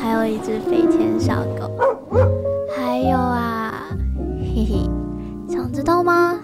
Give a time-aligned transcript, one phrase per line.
[0.00, 1.70] 还有一只飞天小狗。
[2.76, 3.88] 还有啊，
[4.40, 4.90] 嘿嘿，
[5.48, 6.38] 想知道吗？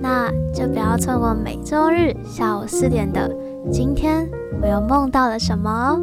[0.00, 3.28] 那就不要错过每周日下午四点的
[3.70, 4.28] 《今天
[4.60, 6.00] 我又梦到了什么》哦。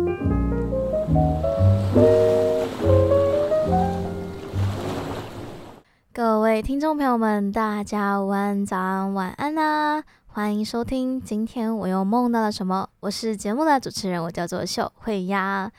[6.13, 10.03] 各位听众朋友们，大家午安、早安、晚安啊！
[10.27, 15.71] 欢迎收听《今天我又梦到了什么》，我是节目的主持人，我叫做秀慧呀。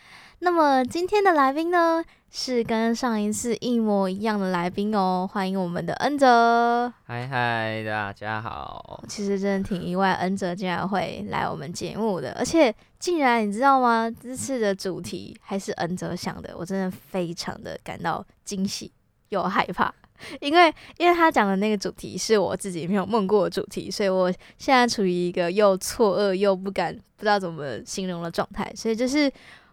[0.43, 6.91] 那么今天的来宾呢，是跟上一次一模一样的来宾哦，欢迎我们的恩泽。
[7.05, 9.05] 嗨嗨，大家好。
[9.07, 14.11] 其实真的挺意外，恩泽竟然会来我们节目的，而且竟然你知道吗？
[14.11, 18.91] 这次的主题还是恩泽想的，我真的非常的感到惊喜
[19.29, 19.95] 又害怕，
[20.41, 29.31] 因为因为他讲的那个主题是我自己没有梦过的主题，所以我现在处于一个又错愕又不敢不知道怎么形容的状态，所以就是。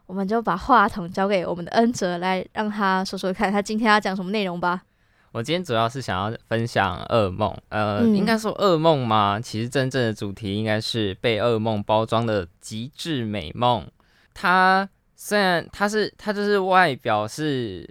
[0.07, 4.81] 我们就把话筒交给我们的恩泽来，让他说说看，他今天要讲什么内容吧。
[5.33, 9.37] 我今天主要是想要分享噩梦，呃，嗯、应该说噩梦吗？
[9.39, 13.85] 其实真正的主题应该是被噩梦包装的极致美梦。
[14.33, 17.87] 它虽然它是它就是外表是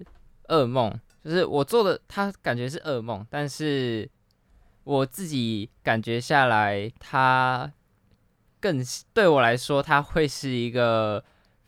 [0.48, 0.91] 噩梦，
[1.22, 4.09] 就是我做的，它感觉是噩梦，但是
[4.84, 7.70] 我自己感觉下来，它
[8.59, 11.22] 更对我来说，它会是一个。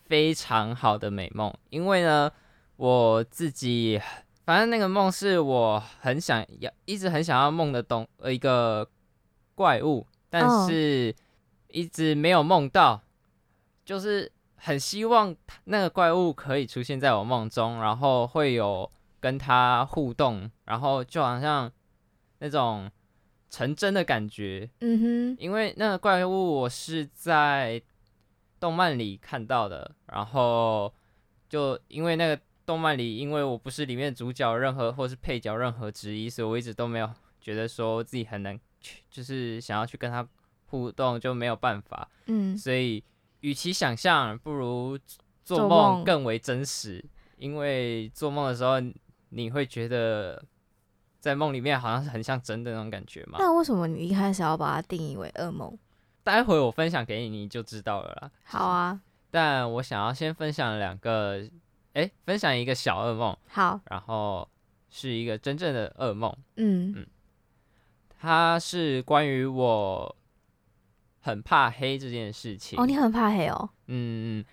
[0.09, 2.33] 非常好的美梦，因为呢，
[2.77, 4.01] 我自己
[4.47, 8.89] 反正那个梦是我很想要，一直很想要梦的东呃一个
[9.55, 11.15] 怪物，但是
[11.69, 13.01] 一直没有梦到，oh.
[13.85, 21.71] 就是很希望那个怪物可以出现在我梦中，然后会有跟他互动，然后就好像
[22.39, 22.91] 那种
[23.51, 25.37] 成真的感觉，嗯哼、mm，hmm.
[25.39, 27.83] 因为那个怪物我是在。
[28.61, 30.93] 动漫里看到的，然后
[31.49, 37.11] 就因为那个动漫里，因为我不是里面主角任何或是配角任何之一，所以我一直都没有
[37.41, 40.27] 觉得说自己很难去，就是想要去跟他
[40.67, 42.09] 互动就没有办法。
[42.27, 43.03] 嗯，所以
[43.41, 44.99] 与其想象，不如
[45.45, 47.05] 做梦更为真实，
[47.39, 48.75] 因为做梦的时候
[49.31, 50.45] 你会觉得
[51.21, 53.39] 在梦里面好像是很像真的那种感觉嘛。
[53.39, 55.79] 那为什么你一开始要把它定义为噩梦？
[56.29, 58.31] 待会我分享给你，你就知道了啦。
[58.45, 59.01] 好啊，
[59.31, 61.43] 但我想要先分享两个，
[61.95, 63.35] 哎、欸，分享一个小噩梦。
[63.49, 64.47] 好，然后
[64.91, 66.31] 是一个真正的噩梦。
[66.57, 67.07] 嗯嗯，
[68.21, 70.15] 它是关于我
[71.23, 72.79] 很怕黑这件事情。
[72.79, 73.71] 哦，你很怕黑哦？
[73.87, 74.45] 嗯嗯，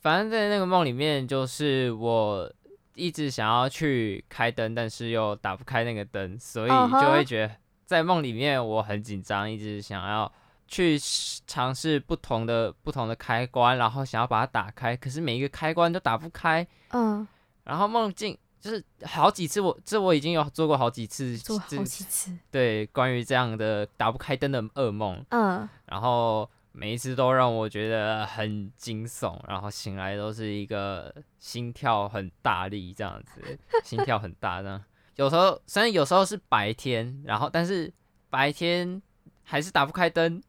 [0.00, 2.52] 反正在那个梦里面，就是我
[2.96, 7.54] 一直想要去开灯，但是又打不开那个灯，所以就会觉得
[7.86, 10.32] 在梦里面我很紧张，一直想要。
[10.72, 10.98] 去
[11.46, 16.66] 尝试不同的不同的开关，然后想要把它打开，可是每一个开关都打不开。
[16.92, 17.28] 嗯，
[17.64, 22.34] 然后梦境就是好几次我，我这我已经有做过好几次，做好几次。
[22.50, 25.22] 对，关于这样的打不开灯的噩梦。
[25.28, 34.82] 嗯，然后每一次都让我觉得很惊悚，然后醒来都是一个心跳很大力这样子，心跳很大这样。
[35.16, 37.92] 有时候虽然有时候是白天，然后但是
[38.30, 39.02] 白天
[39.42, 40.42] 还是打不开灯。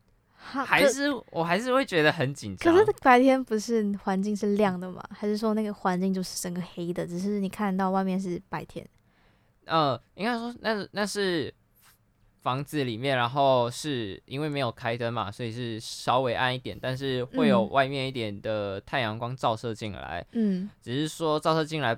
[0.46, 2.74] 还是我还是会觉得很紧张。
[2.74, 5.02] 可是白天不是环境是亮的吗？
[5.10, 8.86] 还是说那个环境就是整个黑的，只是你看到外面是白天？
[9.66, 11.52] 呃，应该说那那是
[12.42, 20.24] 房子里面，然后是因为没有开灯嘛，所以是稍微暗一点，但是会有外面一点的太阳光照射进来。
[20.34, 21.98] 嗯，只是说照射进来，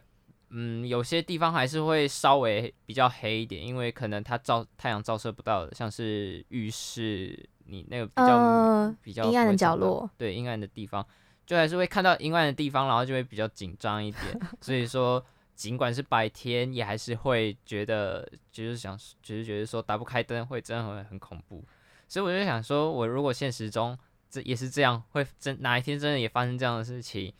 [0.51, 7.50] 嗯，有些地方还是会稍微比较黑一点，因为可能它照太阳照射不到的，像是浴室。
[7.65, 11.06] 你那个比较、呃、比较阴暗的角落，对，阴暗的地方，
[11.45, 14.39] 就还是会看到阴暗的地方，然后就会比较紧张一点。
[14.62, 15.23] 所以说，
[15.56, 21.63] 尽管是白天，也还是会觉得，就是想，就是觉得说打不开灯会真的会很恐怖。
[22.07, 23.97] 所以我就想说，我如果现实中
[24.29, 27.33] 这也是这样，会真哪一天真的也发生这样的事情，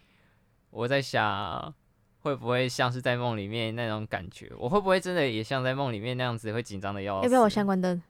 [0.72, 1.74] 我在想，
[2.22, 4.52] 会不会像是在梦里面那种感觉？
[4.58, 7.26] 我会不会真的也像在梦里面那样子会紧张的要死？
[7.26, 8.02] 要不要我先关灯？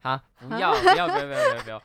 [0.00, 1.82] 哈，不要不要不要不要不要不要！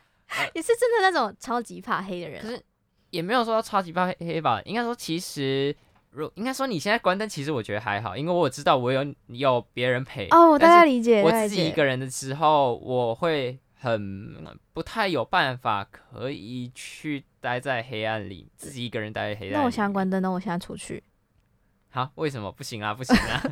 [0.54, 2.42] 你 是真的那种超级怕黑的人？
[2.42, 2.62] 可是
[3.10, 4.60] 也没有说超级怕黑吧？
[4.64, 5.74] 应该说，其实
[6.10, 10.26] 如应该说你现在关灯，其实我觉得还好，因为我知道我有有别人陪。
[10.30, 11.22] 哦，我大概理解。
[11.22, 19.56] 我自己一个人的时候，我会很不太有办法可以去待在黑暗里，自己一个人待在黑暗里。
[19.58, 21.02] 那我现在关灯，那我现在出去。
[21.90, 22.92] 好，为什么不行啊？
[22.92, 23.42] 不行啊！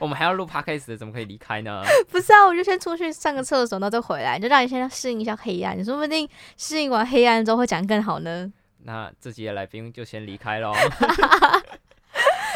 [0.00, 1.82] 我们还要录 podcast 的，怎么可以离开呢？
[2.10, 5.78] 不是啊，我就先出去上个厕所，然后再回来，就让你先适应一下黑暗。
[5.78, 8.52] 你说不定适应完黑暗之后会讲更好呢。
[8.84, 10.72] 那这集的来宾就先离开喽。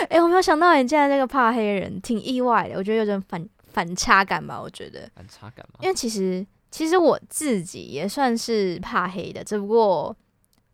[0.09, 2.77] 哎、欸，我没有想到你竟然这个怕黑人，挺意外的。
[2.77, 4.61] 我觉得有点反反差感吧。
[4.61, 5.81] 我觉得反差感吗？
[5.83, 10.15] 因为其实其实我自己也算是怕黑的，只不过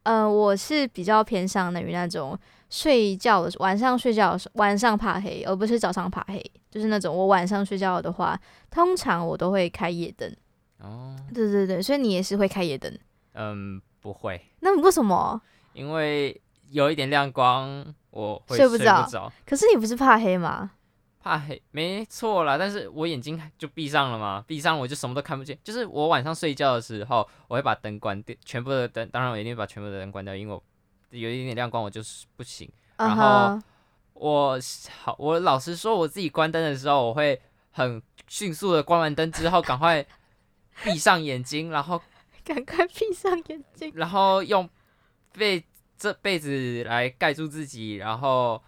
[0.04, 2.38] 呃，我是比较偏向于那种
[2.70, 6.42] 睡觉的晚上睡觉的时候晚上怕黑，而不是早上怕黑。
[6.70, 8.40] 就是那种我晚上睡觉的话，
[8.70, 10.34] 通常我都会开夜灯。
[10.78, 12.98] 哦，对对对，所以你也是会开夜灯？
[13.34, 13.80] 嗯。
[14.02, 15.38] 不会，那为什么？
[15.74, 16.40] 因为
[16.70, 19.30] 有一点亮光，我会睡不着。
[19.44, 20.70] 可是你不是怕黑吗？
[21.22, 22.56] 怕黑，没错啦。
[22.56, 25.58] 但是我眼睛就闭上了嘛，闭上我就什么都看不见。
[25.62, 29.06] 就是我晚上睡觉的时候，我会把灯关掉，全部的灯。
[29.10, 30.64] 当然，我一定把全部的灯关掉，因为我
[31.10, 32.66] 有一点点亮光，我就是不行。
[32.96, 33.60] 然后
[34.20, 34.58] 我
[35.02, 37.40] 好，我老实说，我自己关灯的时候，我会
[37.70, 40.06] 很迅速的关完灯之后，赶快
[40.84, 42.00] 闭上眼睛，然后。
[42.42, 44.68] 赶快闭上眼睛，然后用
[45.32, 45.62] 被
[45.96, 48.60] 这被子来盖住自己，然后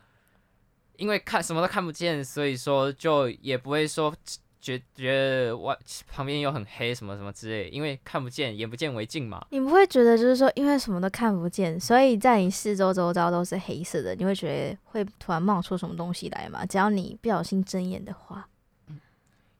[0.96, 4.14] 因为看什么都看不见，所以说就也不会说
[4.62, 5.76] 觉觉得外
[6.06, 9.46] 旁边又很黑什么什么之类，因为看不见，眼不见为净嘛。
[9.50, 16.64] 你不会觉得就是说，因为什么都看不见，所以在你四周周遭都是黑色的，你会觉得会突然冒出什么东西来吗？
[16.64, 18.48] 只要你不小心睁眼的话，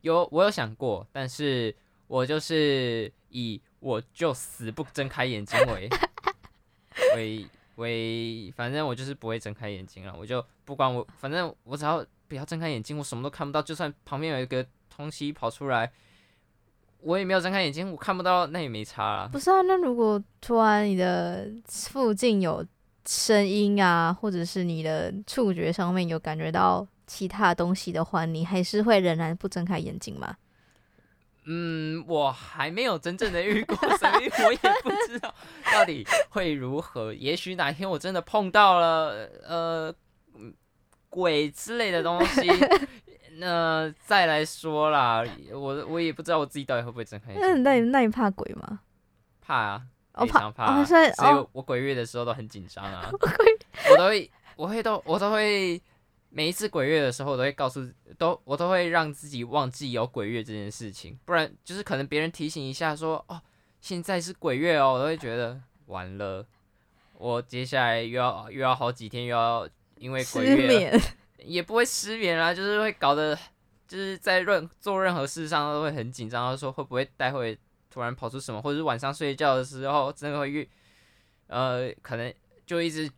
[0.01, 1.75] 有我有想过，但是
[2.07, 3.61] 我就是以。
[3.83, 5.91] 我就死不睁开眼睛为
[7.17, 7.45] 为
[7.75, 10.15] 为，反正我就是不会睁开眼睛了。
[10.17, 13.61] 我就不管我，反正我只要不要睁开眼睛，我什么都看不到。
[13.61, 14.65] 就算旁边有一个
[14.97, 15.91] 东西跑出来，
[17.01, 19.29] 我也没有睁开眼睛，我看不到，那也没差啦。
[19.31, 22.65] 不是啊，那如果突然你的附近有
[23.07, 30.37] 声音啊，或者是你的触觉上面有感觉到其他东西的话，你还是会仍然不睁开眼睛吗？
[31.45, 35.35] 嗯，我还没有真正的遇过，所以我也不知道
[35.73, 37.13] 到底会如何。
[37.13, 39.93] 也许哪天我真的碰到了呃
[41.09, 42.49] 鬼之类的东西，
[43.37, 45.25] 那再来说啦。
[45.53, 47.49] 我我也不知道我自己到底会不会睁开眼睛。
[47.49, 48.81] 那那你那你怕鬼吗？
[49.41, 49.83] 怕啊，
[50.21, 50.81] 非常怕啊。
[50.81, 53.09] 哦，所以所以我鬼月的时候都很紧张啊。
[53.91, 55.81] 我都会，我会都我都会。
[56.35, 57.87] 每一次鬼月的时候，我都会告诉
[58.17, 63.39] 都我都会让自己忘记有鬼月这件事情，不然就是可能别人提醒一下说哦，
[63.83, 66.47] 现在是鬼月哦，我都会觉得完了，
[67.19, 69.69] 我接下来又要又要好几天又要
[69.99, 70.99] 因为鬼月
[71.45, 73.37] 也不会失眠啦，就是会搞得
[73.87, 77.59] 就是在任做任何事上都会很紧张，说会不会待会
[77.91, 80.69] 突然跑出什么，或者是晚上睡觉的时候真的会越
[81.47, 82.33] 呃可能
[82.67, 83.11] 就一直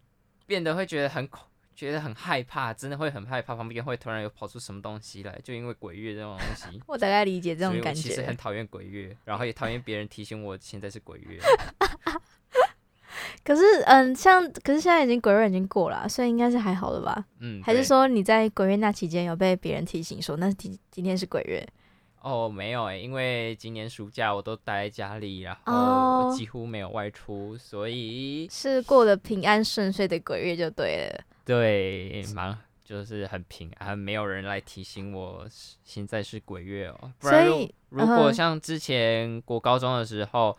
[0.46, 1.46] 变得会觉得很恐。
[1.76, 6.80] 觉得很害怕，真的会很害怕，旁边会突然有跑出什么东西来，就因为鬼月这种东西。
[6.86, 8.00] 我大概理解这种感觉。
[8.00, 11.40] 其实很 讨厌鬼月，然后也讨厌别人提醒我现在是鬼月。
[13.44, 17.24] 可是，嗯，像可是现在已经鬼月已经过了，所以应该是还好了吧？
[17.40, 17.62] 嗯。
[17.62, 21.66] 还是说你在鬼月那期间有被别人提醒说那今今天是鬼月？
[22.20, 31.24] 哦，没有诶、欸，因为今年暑假我都待在家里，然后我几乎没有外出，哦、所以是过得平安顺遂的鬼月就对了。
[31.44, 35.46] 对，蛮就是很平安，没有人来提醒我
[35.84, 37.12] 现在是鬼月哦。
[37.18, 40.56] 不然如，如果像之前过高中的时候，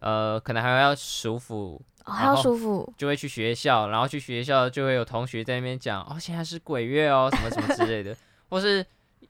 [0.00, 8.16] 呃，可能还要舒服，还要舒服，就会去学校，然后去学校就会有同学在那边讲哦，现在是鬼月哦，什么什么之类的，
[8.48, 8.84] 或是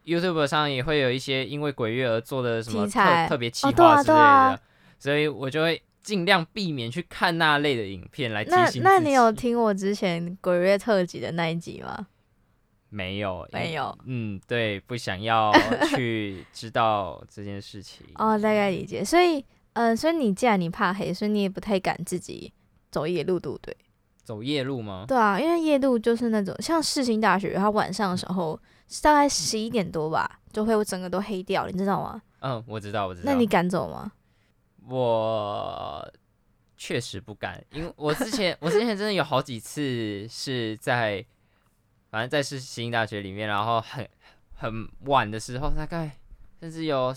[0.04, 4.60] YouTube 上也会有一些因为鬼月而做的什么特特别企划之类的，哦啊啊、
[4.98, 5.82] 所以我就会。
[6.06, 8.80] 尽量避免去看那类的影片来提醒。
[8.80, 12.06] 那那你有听我之前鬼月特辑的那一集吗？
[12.90, 13.98] 没有，没有。
[14.04, 15.52] 嗯，对，不想要
[15.90, 18.06] 去知道这件事情。
[18.14, 19.04] 哦，大概理解。
[19.04, 19.44] 所以，
[19.76, 22.52] 嗯、呃，所以你既然你怕黑，所以你也不太敢自己
[22.90, 23.76] 走夜路，对不对？
[24.24, 25.04] 走夜路吗？
[25.06, 28.58] 对啊，因为夜路就是那种像世新大学，它晚上的时候
[29.02, 32.20] 大概十一点多吧，就会整个都黑掉，你知道吗？
[32.40, 33.30] 嗯，我知道，我知道。
[33.30, 34.10] 那你敢走吗？
[34.88, 36.12] 我
[36.76, 41.24] 确实不敢，因为我之前我之前真的有好几次是在，
[42.10, 44.08] 反正在世新大学里面，然后很
[44.54, 46.10] 很晚的时候，大概
[46.60, 47.12] 甚至有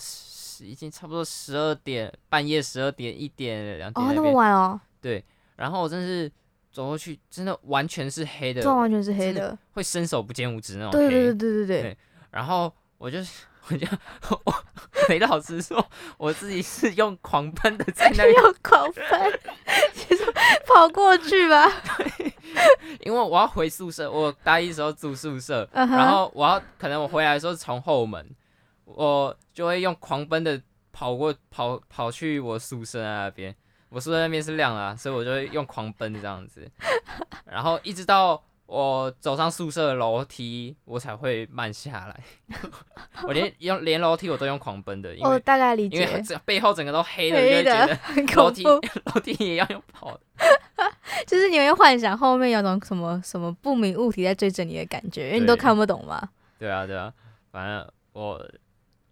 [0.59, 4.05] 十已经差不多十二点，半夜十二点一点两点。
[4.05, 4.79] 哦，那么晚哦。
[5.01, 5.23] 对，
[5.55, 6.29] 然后我真是
[6.71, 10.91] 走过去，真的完全是黑的，这完全是黑的，会伸手不见五指那种。
[10.91, 11.81] 对对对对对对。
[11.81, 11.97] 对
[12.31, 13.19] 然后我就
[13.69, 13.87] 我就
[14.45, 14.53] 我
[15.07, 15.83] 没老师说，
[16.17, 19.39] 我自己是用狂奔的在那 里用狂奔，
[19.93, 20.23] 其实
[20.67, 21.67] 跑过去吧。
[21.97, 22.33] 对，
[23.01, 25.95] 因为我要回宿舍，我大一时候住宿舍，uh huh.
[25.95, 28.23] 然后我要可能我回来的时候从后门，
[28.95, 33.55] 我就会用狂奔的跑过跑跑去我宿舍那边。
[33.89, 36.69] 我宿舍那边是亮啊，所以我就会用狂奔这样子，
[37.45, 42.23] 然后一直到我走上宿舍的楼梯，我才会慢下来。
[43.25, 48.63] 我连用连楼梯我都用狂奔的，因为、哦、大概理解，因为这背后整个都黑的，黑的就觉得楼梯
[49.11, 50.21] 楼梯也要用跑的，
[51.25, 56.29] 就是你会幻想后面有种什么什么不明物体在追着你的感觉，因为你都看不懂嘛。
[56.59, 57.11] 对啊，对啊，
[57.51, 58.39] 反正我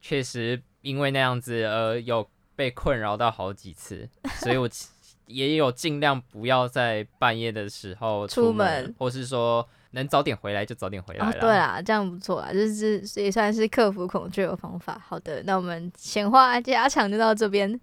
[0.08, 2.28] 确实因为那样子而有。
[2.58, 4.10] 被困扰到好几次，
[4.40, 4.68] 所以我
[5.28, 11.30] 也有尽量不要在半夜的时候出门，或是说能早点回来就早点回来。
[11.30, 15.00] 哦，对啊，这样不错啊，就是也算是克服恐惧的方法。
[15.08, 17.80] 好的，那我们闲话家常就到这边。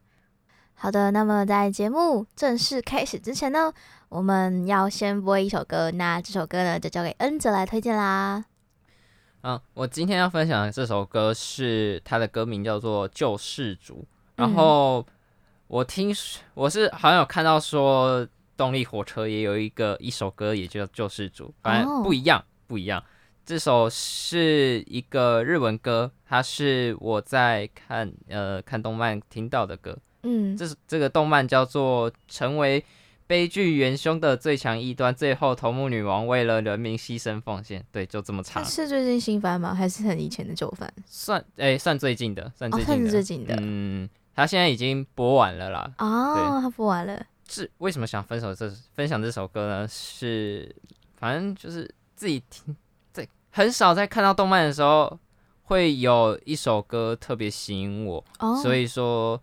[0.75, 3.73] 好的，那么在节目正式开始之前呢，
[4.09, 8.45] 我们要先播一首歌，那这首歌呢就交给恩泽来推荐啦。
[9.47, 13.97] 嗯，我今天要分享的这首歌是它的歌名叫做《救世主》。
[14.37, 15.07] 然后
[15.67, 16.11] 我听
[16.55, 23.05] 我是好像有看到说动力火车也有一个一首歌也叫《救世主》，反正不一样不一样。
[23.45, 29.95] 这首是一个日文歌，它是我在看呃看动漫听到的歌。
[30.23, 32.83] 嗯，这是这个动漫叫做《成为
[33.27, 37.85] 悲剧元凶的最强异端》，最后头目女王为了人民牺牲奉献。
[37.91, 38.65] 对，就这么长。
[38.65, 39.75] 是最近新番吗？
[39.75, 40.93] 还是很以前的旧番？
[41.07, 42.93] 算诶，算最近的，算最近的。
[42.93, 43.57] 哦，算是最近的。
[43.61, 44.09] 嗯。
[44.37, 45.91] 他现在已经播完了啦。
[45.99, 47.25] 哦，他播完了。
[47.49, 49.87] 是为什么想分手这分享这首歌呢？
[49.89, 50.75] 是
[51.17, 52.75] 反正就是自己听，
[53.13, 55.19] 在很少在看到动漫的时候，
[55.63, 58.25] 会有一首歌特别吸引我。
[58.41, 58.57] 哦。
[58.57, 59.41] 所以说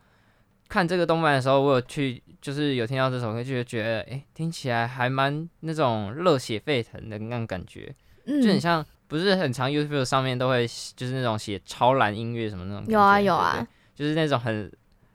[0.71, 7.93] 看这个动漫的时候，我有去就是有听到这首歌，就觉得哎、欸，听起来还蛮那种热血沸腾的那种感觉。
[8.25, 8.41] 嗯。
[8.41, 12.85] 就很像，不是很常 YouTube 上面都会就是那种写超蓝音乐什么那种。
[12.87, 13.67] 有啊有啊。
[13.93, 14.71] 就是那种很。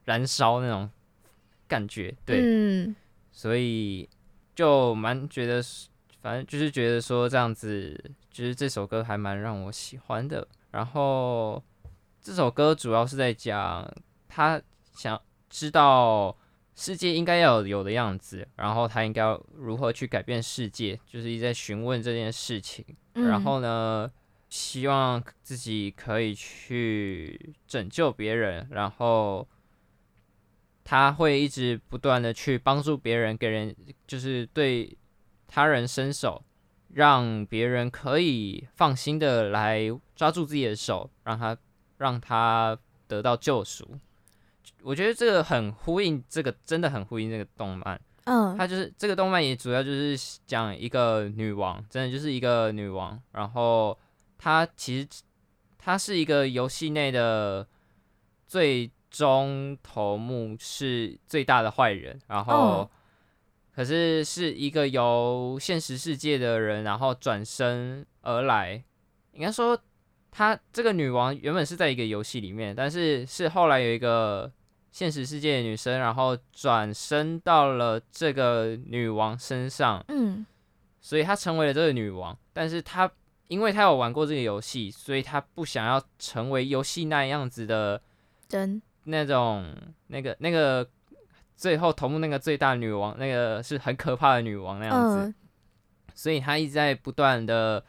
[0.07, 0.89] 燃烧那种
[1.67, 2.95] 感觉，对，嗯、
[3.33, 4.09] 所以
[4.55, 5.61] 就蛮觉得，
[6.23, 10.47] 反正就是觉得说这样子，就是这首歌还蛮让我喜欢的。
[10.71, 11.61] 然后
[12.23, 13.85] 这首歌主要是在讲
[14.29, 14.63] 他
[14.95, 16.37] 想知道
[16.75, 22.85] 世界应该要有的样子，然后他应该要如何去改变世界，就是一直在询问这件事情。
[23.15, 24.11] 嗯、然后呢，
[24.49, 29.47] 希望自己可以去拯救别人，然后。
[30.89, 33.75] 他会一直不断的去帮助别人，给人
[34.07, 34.97] 就是对
[35.49, 36.41] 他人伸手，
[36.95, 41.59] 让别人可以放心的来抓住自己的手，让他
[41.99, 43.99] 让他得到救赎。
[44.87, 48.01] 我觉得这个很呼应，这个真的很呼应这个动漫。
[48.25, 53.21] 嗯，它就是这个动漫也主要就是讲一个女王，真的就是一个女王。
[53.33, 53.99] 然后
[54.39, 55.09] 她其实
[55.77, 57.67] 她是一个游戏内的
[58.47, 58.91] 最。
[59.09, 62.91] 终头目是最大的坏人，然后
[63.75, 68.85] 可是是一个由现实世界的人，然后转身而来。
[69.33, 69.79] 应该说，
[70.31, 74.53] 她这个女王原本是在一个游戏里面，但是是后来有一个
[74.97, 80.03] 现实世界的女生，然后转身到了这个女王身上。
[80.09, 80.47] 嗯，
[81.03, 83.11] 所以她成为了这个女王，但是她
[83.49, 88.01] 因为她有玩过这个游戏，所以她不想要成为游戏那样子的
[88.49, 88.81] 人。
[89.05, 89.71] 那种
[90.07, 90.89] 那个那个
[91.59, 95.35] 最后头目那个最大女王，那个是很可怕的女王那样子，嗯、
[96.15, 97.85] 所以她一直在不断的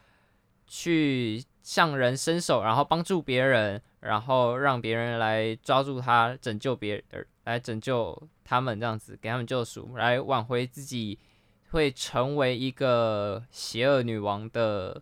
[0.68, 11.20] 去向人伸手，然后帮助别人，然后让别人来抓住他，拯救别人，来拯救他们这样子，给他们救赎，来挽回自己
[11.72, 15.02] 会成为一个邪恶女王的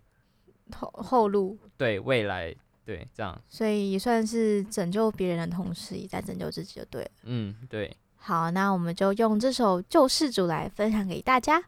[0.76, 2.56] 后后路，对未来。
[2.84, 7.12] 对，这样，所以也算是拯救别人的同时，也在拯救自己，就对了。
[7.26, 7.96] 嗯，对。
[8.16, 11.64] 好，那我们就用这首《救世主》来分享给大家。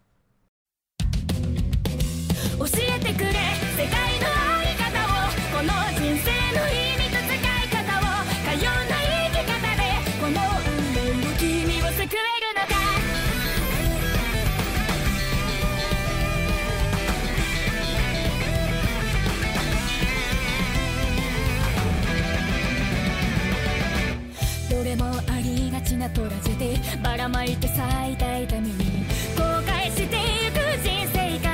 [24.98, 27.80] もありがちなトラジェディばらまいて咲
[28.12, 29.06] いた痛みに
[29.38, 31.50] 後悔してゆく人生が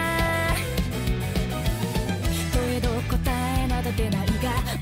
[2.52, 3.20] とえ答
[3.60, 4.34] えなど出ないが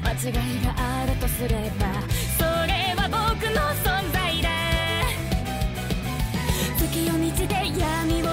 [0.04, 2.02] 間違いがあるとすれば
[2.38, 4.50] それは僕の存在だ
[6.78, 8.31] 月夜道で闇を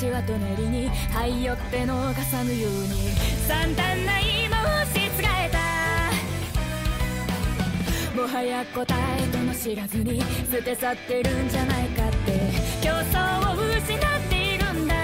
[0.00, 3.10] 间にかしわと练りにはいよって逃さぬように。
[3.46, 5.58] 散々な今をしつがえた。
[8.16, 12.40] もはや答えとも知らずに舍て去ってるんじゃないかって。
[12.80, 14.94] 竞争を失っているんだ。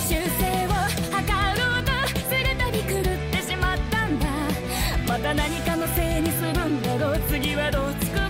[0.00, 1.14] 修正を図
[1.60, 4.26] ろうとするたび狂ってしまったんだ。
[5.06, 7.20] また何かのせいにするんだろう。
[7.28, 8.25] 次はどう作ろ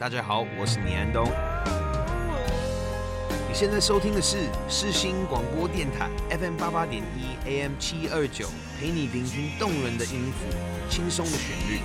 [0.00, 1.30] 大家好，我是倪安东。
[3.46, 6.08] 你现在收听的是世新广播电台
[6.38, 10.46] FM 八八点一 AM 七二九，陪你聆听动人的音符，
[10.88, 11.80] 轻松的旋律。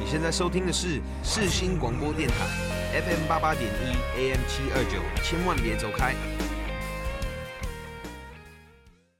[0.00, 2.34] 你现在收听的是世新广播电台
[2.92, 6.14] FM 八八点一 AM 七二九，千万别走开。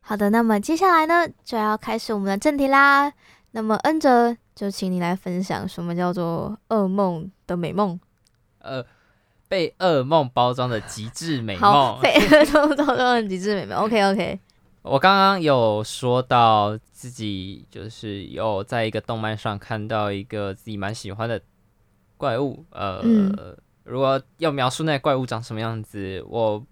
[0.02, 3.14] 好的，那么接下来呢，就要开始我们的正题啦。
[3.56, 7.98] 那么恩哲，就请你来分享什么叫做噩梦的美梦？
[8.58, 8.84] 呃，
[9.48, 11.62] 被噩梦包装的极致美梦。
[11.62, 13.78] 好，被 噩梦包装的极致美梦。
[13.78, 14.38] OK OK。
[14.82, 21.40] 我刚刚有说到自己就是有在一个动漫上看到一个自己蛮喜欢的
[22.18, 22.62] 怪物。
[22.72, 26.62] 呃，嗯、如果要描述那个怪物长什么样子，我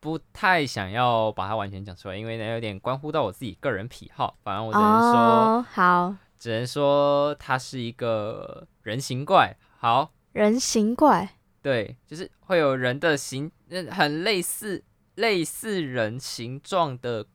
[0.00, 4.36] 不太想要把它完全讲出来，因为呢有点关乎到我自己个人癖好。
[4.42, 9.56] 反正我只能说，哦、好，只能说它是一个人形怪。
[9.78, 13.50] 好，人形怪，对，就是会有人的形，
[13.90, 14.82] 很类似
[15.16, 17.26] 类似人形状的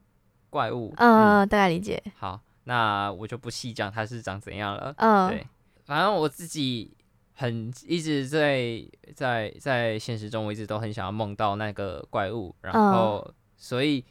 [0.50, 0.94] 怪物。
[0.98, 2.02] 嗯，嗯大概理解。
[2.18, 4.94] 好，那我就不细讲它是长怎样了。
[4.98, 5.48] 嗯，对，
[5.86, 6.98] 反正我自己。
[7.36, 8.84] 很一直在
[9.16, 14.06] 在在现实中，我一直都很想要梦到那个怪物，然后、嗯、所以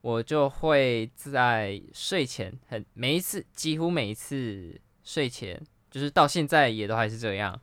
[0.00, 5.60] 我就会在睡前很每一次，几乎每一次睡前，
[5.90, 7.60] 就是到现在也都还是这样，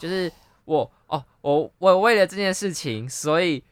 [0.00, 0.32] 就是
[0.64, 3.62] 我哦，我我为了这件事情，所以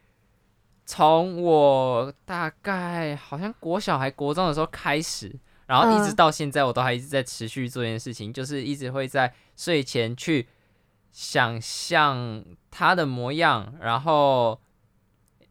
[0.85, 5.35] 从我大概好像国小还国中的时候开始，
[5.67, 10.47] 然后一直到现在，我都还一直在持续做这件事情，嗯、就是一直会在睡前去。
[11.17, 14.61] 想象他的模样，然后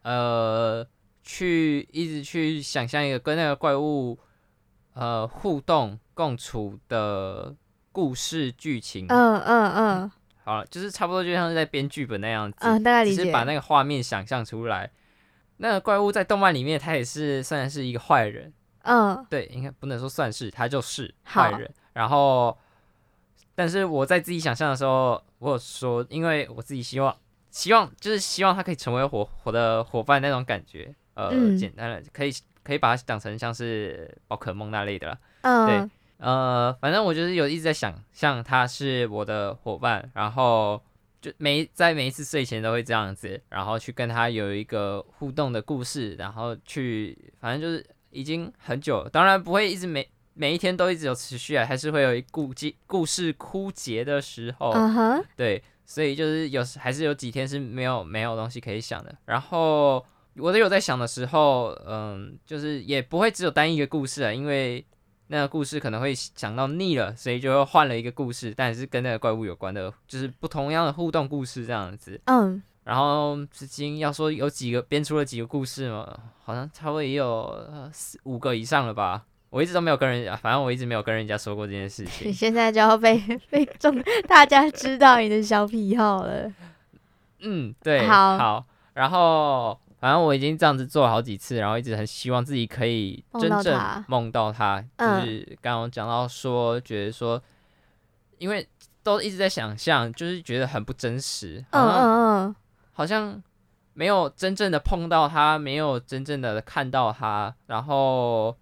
[0.03, 0.85] 呃，
[1.23, 4.19] 去一直去想象一个跟那个怪物
[4.93, 7.55] 呃互动共处的
[7.91, 9.07] 故事剧情。
[9.09, 10.11] 嗯嗯嗯。
[10.43, 12.59] 好了，就是差不多就像是在编剧本那样子。
[12.59, 13.15] 嗯，大概理解。
[13.15, 14.91] 只是把那个画面想象出来。
[15.57, 18.53] 那个怪物在动漫里面，他也是算是一个坏人。
[18.83, 21.73] 嗯，对，应该不能说算是，他就是坏人。
[21.93, 22.55] 然后。
[23.57, 27.15] 但是我在自己想象的时候，我有说，因为我自己希望，
[27.51, 30.93] 希望就是希望他可以成为我我的伙伴那种感觉。
[31.13, 32.31] 呃，嗯、简单的可以
[32.63, 35.17] 可以把它讲成像是宝可梦那类的了。
[35.41, 40.81] 嗯，对，呃，反正我就是有一直在想象他是我的伙伴，然后
[41.21, 50.05] 就每在每一次睡前都会这样子，然后去跟他有一个互动的故事，然后去，反正就是已经很久，当然不会一直每
[50.35, 52.53] 每一天都一直有持续啊，还是会有一故故
[52.85, 54.69] 故事枯竭的时候。
[54.69, 60.05] 嗯哼，对，所以就是有还是有几天是没有没有东西可以想的，然后。
[60.37, 64.85] 我都有在想的时候，嗯，就是也不会只有单一个故事啊，因为
[65.27, 72.19] 那个故事可能会想到腻了，所以就又换了一个故事，但是跟那个怪物有关的，就是不同样的互动故事这样子。
[72.25, 76.05] 嗯，然后至今要说有几个编出了几个故事嘛，
[76.43, 79.23] 好像差不多也有四五个以上了吧。
[79.55, 82.27] 我一直都没有跟人家，反正我一直没有跟人家说过这件事情。
[82.27, 83.17] 你现在就要被
[83.49, 86.51] 被众大家知道你的小癖好了。
[87.39, 89.79] 嗯，对，好，好，然后。
[89.97, 94.79] 反正我已经这样子做了好几次，然后一直很希望自己可以真正梦到他。
[94.99, 97.41] 就是刚刚讲到说，觉得说，
[98.37, 98.67] 因为
[99.01, 101.65] 都一直在想象，就是觉得很不真实。
[101.71, 102.55] 嗯嗯嗯，
[102.91, 103.41] 好像
[103.93, 108.55] 没有真正的碰到他，没有真正的看到他，然后。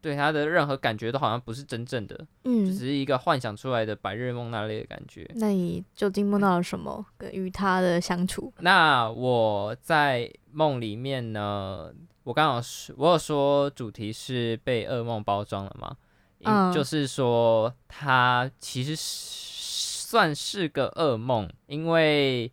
[0.00, 5.28] 对他的任何感觉都好像不是真正的，嗯，只是一个幻想出来的白日梦那类的感觉。
[5.34, 7.04] 那你究竟梦到了什么？
[7.16, 8.52] 跟与他的相处？
[8.60, 11.92] 那我在梦里面呢？
[12.24, 15.96] 我刚好说，我有说主题是被噩梦包装了吗？
[16.44, 22.52] 嗯，就是说他其实算是个噩梦，因为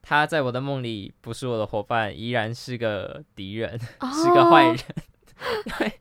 [0.00, 4.78] 他在我的梦里不是我的伙伴，依然是个敌人，哦、 是个坏人。
[5.78, 5.92] 对，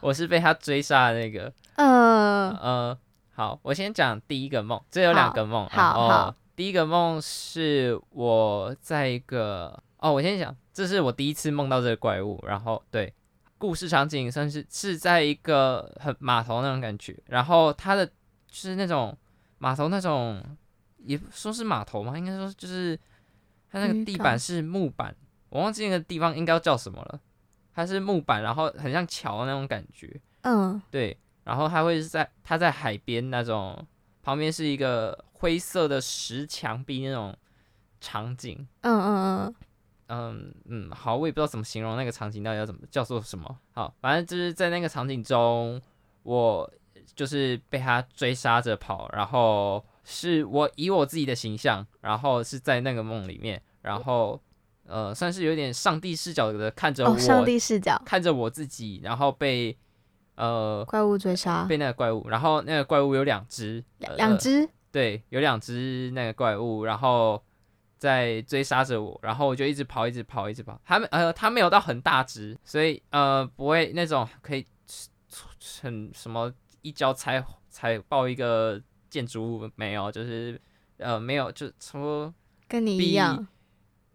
[0.00, 1.52] 我是被他追杀的那个。
[1.76, 2.98] 嗯呃，
[3.34, 5.66] 好，我先讲第一个梦，这有两个梦。
[5.68, 12.42] 好，好，第一个梦是我在一个哦，我先讲，这是我第一次梦到这个怪物。
[12.46, 13.12] 然后，对，
[13.56, 17.16] 故事场景算是是在一个很码头那种感觉。
[17.26, 18.12] 然后它的就
[18.48, 19.16] 是那种
[19.58, 20.42] 码头那种，
[20.98, 22.98] 也说是码头嘛，应该说就是
[23.70, 25.14] 它那个地板是木板，
[25.48, 27.20] 我忘记那个地方应该叫什么了。
[27.74, 30.20] 它是木板，然后很像桥的那种感觉。
[30.42, 31.16] 嗯，对。
[31.42, 33.86] 然后它会是在它在海边那种，
[34.22, 37.36] 旁边是一个灰色的石墙壁那种
[38.00, 38.66] 场景。
[38.82, 39.54] 嗯嗯嗯
[40.08, 43.58] 嗯嗯，好，我也不知道怎么形容那个场景到底要怎么叫做什么。
[43.72, 45.80] 好，反正就是在那个场景中，
[46.22, 46.70] 我
[47.14, 54.40] 就是被他追杀着跑，然后是我以我自己的形象，然后是在那个梦里面，然后。
[54.90, 59.78] 呃，算是有点上帝视角的看着我，哦，上帝视角看着我自己，然后被
[60.34, 63.84] 呃怪物追杀，被那个怪物，然后那个怪物有两只，
[64.16, 67.40] 两只，呃，对，有两只那个怪物，然后
[67.98, 70.80] 在追杀着我，然后我就一直跑，一直跑，一直跑。
[70.84, 74.66] 他们呃，他没有到很大只，所以呃，不会那种可以
[75.80, 80.60] 很什么一脚踩踩爆一个建筑物，没有，就是
[80.98, 82.34] 呃，没有，就说
[82.66, 83.46] 跟你一样。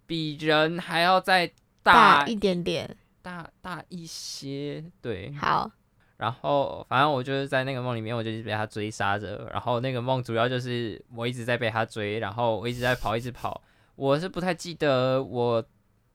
[0.08, 1.48] 比人还要再
[1.82, 5.32] 大，大一点点，大大一些，对。
[5.34, 5.72] 好，
[6.18, 9.50] 然后反正我就是在那个梦里面，我就一直被他追杀着。
[9.52, 13.62] 然后那个梦主要就是我一直在被他追，然后我一直在跑，一直跑。
[13.96, 15.66] 我是不太记得我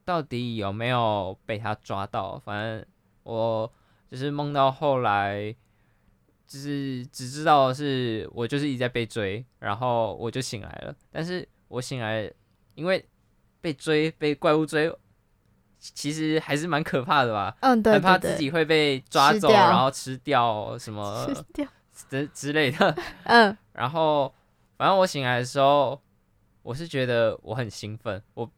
[0.05, 2.87] 到底有没有被他抓到，反正
[3.25, 3.73] 我
[4.09, 5.53] 就是梦到后来，
[6.47, 10.95] 就是只知道是我就是一直在被追，然后我就醒来了。
[11.11, 12.33] 但是我醒来，
[12.75, 13.05] 因为。
[13.61, 14.93] 被追，被怪物追，
[15.79, 17.57] 其实还是蛮可怕的吧？
[17.61, 21.27] 嗯，对，对，对，很怕自己会被抓走，然后吃掉什么
[22.09, 22.97] 之 之类的。
[23.25, 24.33] 嗯， 然后
[24.77, 26.01] 反正我醒来的时候，
[26.63, 28.51] 我是觉得我很兴奋，我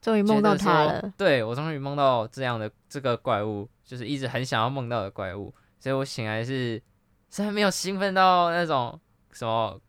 [0.00, 1.12] 终于梦到他了。
[1.16, 6.82] 对，我终于梦到这样的这个怪物，就是一直很想要梦到的怪物，所以我醒来是
[7.28, 8.98] 虽然没有兴奋到那种
[9.32, 9.80] 什么。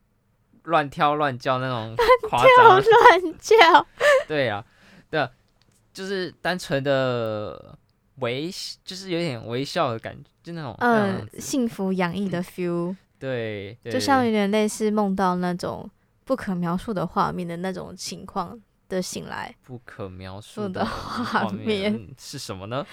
[0.69, 1.95] 乱跳乱叫那种
[2.29, 3.87] 夸张，乱跳乱叫，
[4.27, 4.63] 对啊，
[5.09, 5.29] 对啊，
[5.93, 7.77] 就是单纯的
[8.17, 8.49] 微，
[8.83, 15.89] 就是有点微笑的感觉，就那种嗯，幸福洋溢的 feel，对，对，就像有点类似梦到那种
[16.23, 22.85] 不可描述的画面的那种情况的醒来，不可描述的画面是什么呢？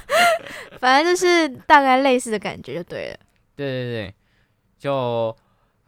[0.78, 3.18] 反正就是大概类似的感觉就对了，
[3.56, 4.14] 对对对，
[4.78, 5.36] 就。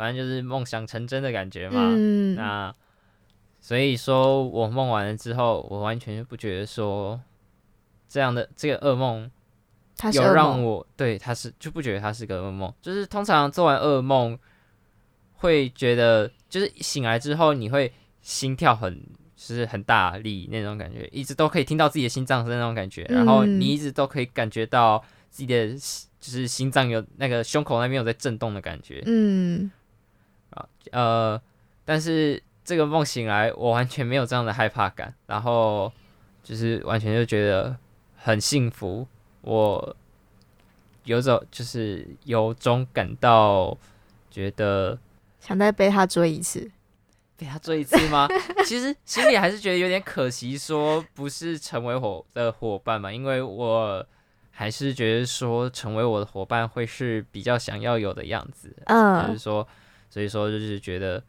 [0.03, 1.93] 反正就是梦想成真的感觉嘛。
[1.95, 2.75] 嗯、那
[3.61, 7.21] 所以说我梦完了之后，我完全就不觉得说
[8.09, 9.31] 这样的这个噩梦，
[10.13, 12.75] 有让我对他是就不觉得他是个噩梦。
[12.83, 14.37] 就是通常做完噩梦
[15.35, 19.01] 会觉得，就是醒来之后你会心跳很，
[19.37, 25.69] 就是很大力那种感觉，一直都可以听到自己的心脏声那种感觉，然后你一直都可以感觉到自己的
[26.19, 29.01] 就是心脏有那个胸口那边有在震动的感觉。
[29.07, 29.71] 嗯，
[30.53, 31.41] 啊，呃，
[31.85, 35.93] 但是这个梦醒来，我完全没有这样的害怕感，然后
[36.43, 37.77] 就是完全就觉得
[38.17, 39.07] 很幸福，
[39.43, 39.97] 我
[41.05, 43.77] 有种就是由衷感到
[44.31, 44.99] 觉得。
[45.41, 46.71] 想再被他追一次，
[47.37, 48.29] 被他追一次吗？
[48.65, 54.07] 其实心里还是觉得有点可惜，说不是成为我的伙伴嘛，因为我
[54.53, 59.67] 还是觉得说成为我的伙伴会是比较想要有的样子，嗯，就是说，
[60.13, 61.25] 所以说就是觉得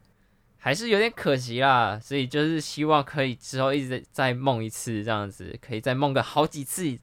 [0.58, 7.00] 还是有点可惜啦，所以就是希望可以之后一直再梦一次这样子，可以再梦个好几次，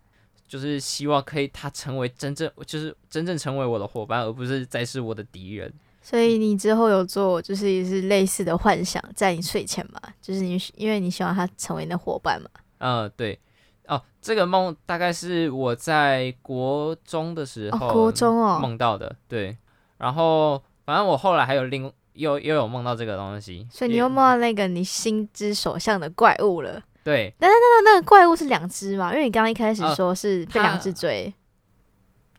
[0.47, 5.73] 就是希望可以他成为真正就是真正成为我的伙伴，而不是再是我的敌人。
[6.03, 12.51] 所以你之后有做，就是也是类似的幻想，在你睡前嘛，就是你因为你希望他成为你的伙伴嘛。
[12.79, 13.40] 嗯，对。
[13.87, 19.16] 哦，这个梦大概是我在国中的时候，国中哦梦到的。
[19.27, 19.57] 对。
[19.99, 26.83] 然后反正我后来还有另又又有梦到这个东西，所以你又梦到那个你心之所向的怪物了。
[27.05, 27.33] 对。
[27.38, 29.12] 但是那个那个怪物是两只嘛？
[29.12, 31.35] 因为你刚刚一开始说是被两只追，呃、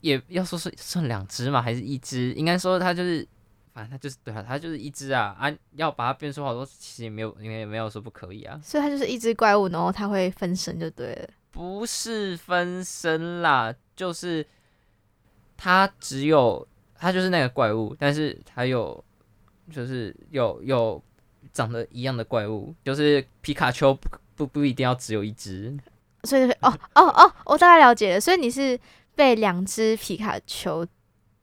[0.02, 2.34] 也要说是算两只嘛，还是一只？
[2.34, 3.26] 应该说它就是。
[3.74, 5.50] 反正它就是对啊，它就是一只啊啊！
[5.78, 8.60] 要把它变出好多，其实也没有，因为也没有说不可以啊。
[8.62, 11.30] 所以它就是一只怪物，然后它会分身就对了。
[11.52, 14.46] 不是分身啦，就是
[15.56, 16.68] 它只有
[17.02, 19.04] 它就是那个怪物，但是它有
[19.74, 21.02] 就是有有
[21.52, 25.76] 长得一样的怪物，就是皮卡丘不不不一定要只有一只。
[26.26, 28.22] 所以哦哦哦，我大概了解了。
[28.22, 28.80] 所以你是
[29.16, 30.86] 被两只皮卡丘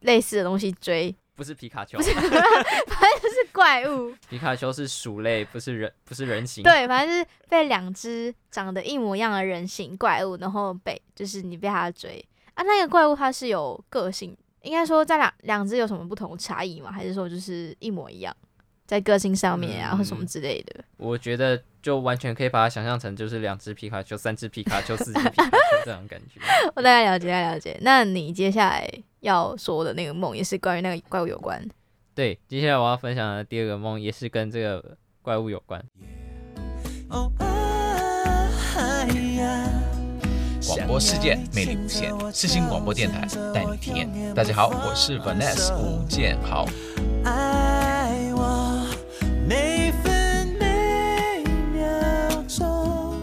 [0.03, 1.12] 类似的东西追。
[1.35, 4.12] 不是皮卡丘，不是，反正就是怪物。
[4.29, 6.64] 皮卡丘是鼠类，不是人，不是人形。
[6.64, 12.62] 对，反正就是被两只长得一模一样的人形怪物，然后被就是你被它追啊。
[12.64, 16.90] 那个怪物它是有个性，应该说在两两只有什么不同差异吗？
[16.90, 18.35] 还是说就是一模一样，
[18.87, 20.85] 在个性上面啊，或什么之类的？
[20.99, 26.40] 我觉得就完全可以把它想象成就是两只皮卡丘、三只皮卡丘、四只皮卡丘这种感觉。
[26.77, 27.79] 我大概了解，大概了解。
[27.83, 28.90] 那你接下来？
[29.21, 31.61] 要说的那个梦也是关于那个怪物有关。
[32.14, 35.85] 对，接下来我要分享的第二个梦也是跟这个怪物有关。
[40.68, 44.07] 广播世界魅力无限，世新广播电台带你体验。
[44.35, 46.66] 大家好，我是 Vanessa 吴建豪。
[47.24, 48.87] 爱我
[49.48, 53.16] 每分每秒钟。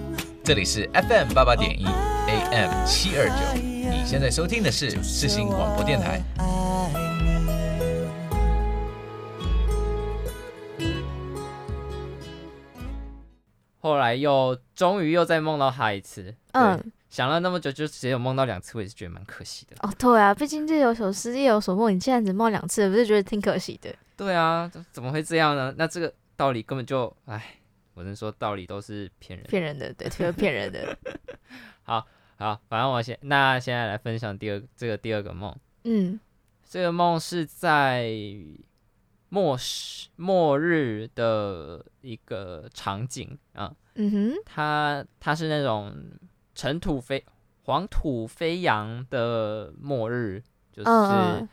[0.43, 4.05] 这里是 FM 八八点一，AM 七二九。
[4.07, 6.19] 现在收听的是世新广播电台。
[13.79, 19.77] 后来又终于又再梦到他一次，嗯，想了那么久，就只有梦到两次，我也是觉得蛮可惜的。
[19.79, 23.95] 哦，对啊，毕竟日有所思，夜有所梦，你竟然只梦两次，不是觉得挺可惜的？
[24.17, 25.73] 对啊，怎么会这样呢？
[25.77, 27.55] 那这个道理根本就，哎，
[27.93, 30.97] 我能说道理都是骗人，骗人的，对，就是骗人的。
[31.83, 32.05] 好。
[32.37, 35.55] 好，反正我先，那现在来分享第二这个第二个梦。
[35.85, 36.19] 嗯，
[36.69, 38.11] 这个梦是在
[39.29, 43.73] 末世末日的一个场景啊。
[43.93, 45.95] 嗯哼，它它是那种
[46.55, 47.23] 尘土飞
[47.65, 50.41] 黄土飞扬的末日，
[50.71, 51.47] 就是、嗯、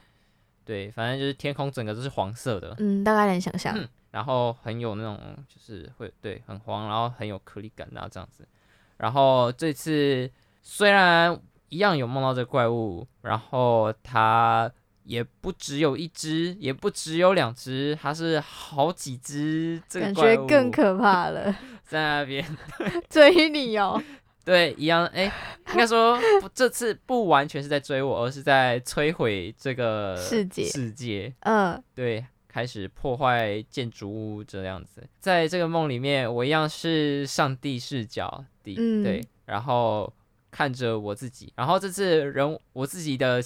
[0.64, 2.74] 对，反正就是天空整个都是黄色的。
[2.78, 3.86] 嗯，大概能想象、嗯。
[4.12, 8.48] 然后很有那种就是会对很黄，然后很有颗粒感啊这样子。
[8.96, 10.30] 然后这次。
[10.64, 11.36] 虽然
[11.70, 14.70] 一样有梦到这怪物，然后它
[15.02, 19.82] 也不只有一只，也不只有两只，它是好几只。
[19.90, 22.46] 感觉更可怕了， 在那边
[23.10, 24.00] 追你哦。
[24.44, 25.06] 对，一样。
[25.06, 25.24] 哎，
[25.68, 26.18] 应该说
[26.54, 30.64] 这次不完全是在追我，而是在摧毁这个世界。
[30.64, 35.06] 世界，嗯，对，开始破坏建筑物这样子。
[35.20, 40.12] 在这个梦里面，我一样是上帝视角的，嗯、对，然后。
[40.54, 43.42] 看着我自己，然后这次人我自己的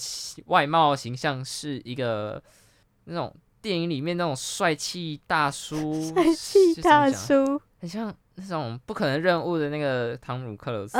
[0.46, 2.42] 外貌形象是一个
[3.04, 3.32] 那种
[3.62, 10.96] 电影里面那种帅气大叔，帅气大叔，很像那种不可能任务的那个汤姆克鲁斯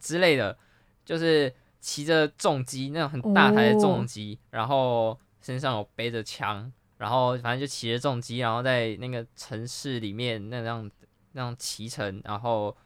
[0.00, 0.56] 之类的，
[1.04, 10.90] 就是骑着重机那种很大台的重机，然后身上有背着枪，然后反正就骑着重机，然后在那个城市里面那样
[11.32, 12.76] 那样骑乘，然后。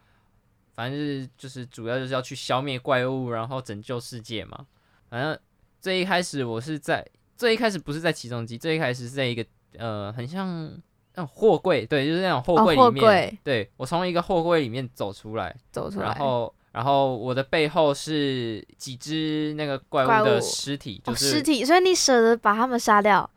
[0.74, 4.64] 反正就是就是主要就是要去消灭怪物，然后拯救世界嘛。
[5.10, 5.36] 反正
[5.80, 7.04] 最一开始我是在
[7.36, 9.44] 最一开始不是在起重机，最一开始是在一个
[9.76, 10.72] 呃，很像
[11.18, 23.28] 那种货柜，对，就是那种货柜里面，对我从一个货柜里面走出来，走出来，然后然后我的背后是几只那个怪物的尸体，就是尸、哦、体，所以你舍得把他们杀掉？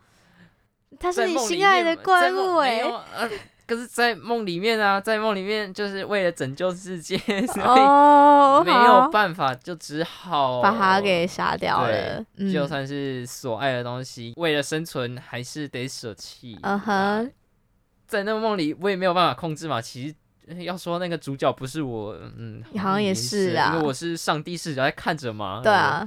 [1.00, 3.30] 他是你心爱的怪物哎、欸。
[3.64, 7.16] 可是，在梦里面啊，在梦里面，就是为了拯救世界，
[7.46, 12.22] 所以没有办法，就只好把它给杀掉了。
[12.52, 16.58] 就算是所爱的东西，为了生存，还是得舍弃。
[16.62, 17.32] 嗯哼，
[18.12, 19.80] 在那个梦里，我也没有办法控制嘛。
[19.80, 20.14] 其
[20.46, 25.62] 实要说那个主角不是我，嗯，好像也是啊，因为我是上帝视角在看着嘛。
[25.62, 26.06] 对啊，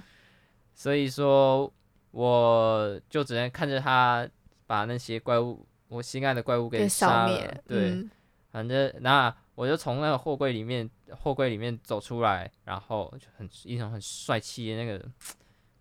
[0.75, 1.73] 所以说，
[2.11, 4.27] 我就只能看着他
[4.67, 5.65] 把那些怪物。
[5.87, 8.09] 我心爱的怪物给杀灭，对，嗯、
[8.51, 15.03] 反正那我就从那个货柜里面，货柜里面走出来，然后就很一种很帅气的那个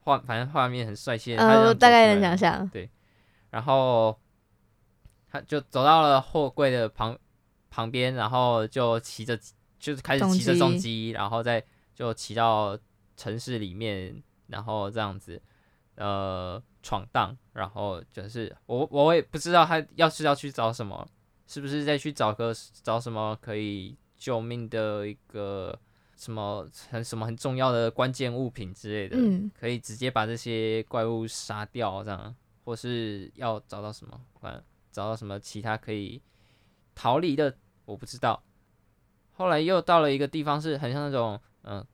[0.01, 1.35] 画，反正画面很帅气。
[1.37, 2.69] 呃，我大概能想象。
[2.69, 2.89] 对，
[3.51, 4.17] 然后
[5.35, 7.19] 他就走到了货柜的旁
[7.69, 9.37] 旁边，然后就骑着，
[9.79, 11.63] 就是开始骑着重机，然后再
[11.95, 12.79] 就骑到
[13.17, 15.43] 城市里面，然后这样子，
[15.97, 16.63] 呃。
[16.87, 21.09] 闯荡，然后就是我我也不知道他要是要去找什么，
[21.47, 25.75] 是不是再去找个找什么可以救命的一个
[26.15, 34.63] 什么很什么很重要的关键物品之类的，嗯，可以直接把这些怪物杀掉这样，或是要找到什么，反正
[34.95, 36.23] 找到什么其他可以
[36.95, 37.55] 逃离的，
[37.85, 38.43] 我不知道。
[39.33, 41.87] 后来又到了一个地方，是很像那种嗯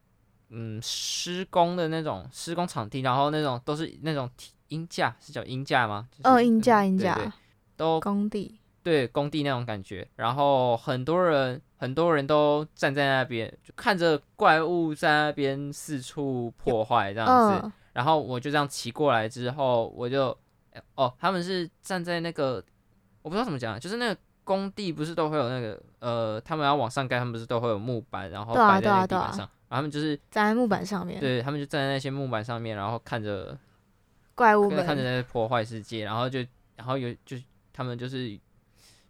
[0.50, 4.30] 嗯施工的那种施工场地，然后那种都是那种。
[4.70, 6.08] 鹰架是叫鹰架吗？
[6.22, 7.32] 哦，鹰架，鹰架，对对对，
[7.76, 10.08] 都工地，对工地那种感觉。
[10.14, 17.60] 然后很多人，很多人都站在那边，就看着怪物在那边四处破坏这样子。
[17.66, 20.38] 嗯、然后我就这样骑过来之后，我就，
[20.94, 22.64] 哦，他们是站在那个，
[23.22, 33.56] 我不知道怎么讲，就是那个工地不是都会有那个，呃，他们要往上盖，他们不是都会有木板，然后摆在那个地板上，然后他们就是站在木板上面，对他们就站在那些木板上面，然后看着。
[34.32, 36.38] 怪物看着在破坏世界，然后就，
[36.74, 37.36] 然后有就
[37.74, 38.38] 他们就是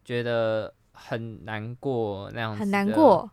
[0.05, 3.31] 觉得很难过那样子，很难过。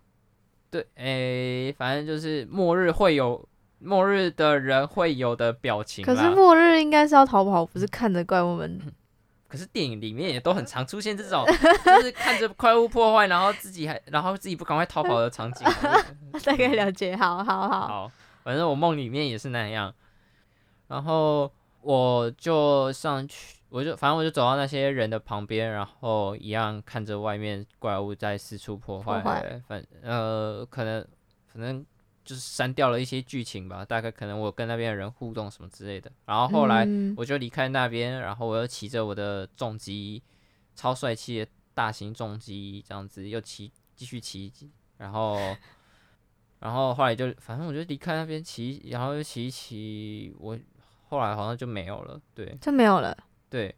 [0.69, 3.43] 对，哎、欸，反正就是末日会有
[3.79, 6.05] 末日的人会有的表情。
[6.05, 8.79] 可是末日应该是要逃跑，不是看着怪物们。
[9.47, 11.45] 可是电影里面也都很常出现这种，
[11.85, 15.67] 就是看着怪物破坏，然后自己还然后自己不赶快逃跑的场景。
[16.45, 17.87] 大概了解，好好好。
[17.87, 18.11] 好，
[18.43, 19.93] 反正我梦里面也是那样，
[20.87, 21.51] 然后。
[21.79, 29.21] 我就上去，我就反正我就走到那些人的旁边，然后一样看着外面怪物在四处破坏。
[29.21, 29.61] 破坏。
[29.69, 31.07] 反呃，可能
[31.49, 31.85] 可能
[32.27, 36.11] 就是删掉了一些剧情吧，大概可能我跟那边的人互动什么之类的。
[36.25, 36.85] 然后后来
[37.15, 40.21] 我就离开那边，嗯、然后我又骑着我的重机，
[40.75, 44.51] 超帅气的大型重机，这样子又骑继续骑，
[44.97, 45.37] 然后
[46.59, 50.59] 然后后来就反正我就离开那边骑，然后又骑一骑我。
[51.09, 53.17] 后来好像就没有了，对，就没有了，
[53.49, 53.73] 对，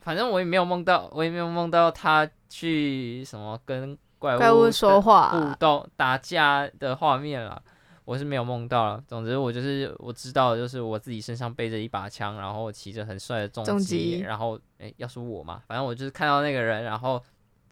[0.00, 7.62] 反正我也没有梦到，我也没有梦到他去什么跟怪物，怪物说话、互动、打架的画面了，
[8.06, 9.04] 我是没有梦到了。
[9.06, 17.22] 总之，我就是我知道，就是我自己身上背着一把枪，然后骑着很帅的重机，然后哎，要是我嘛，反正我就是看到那个人，然后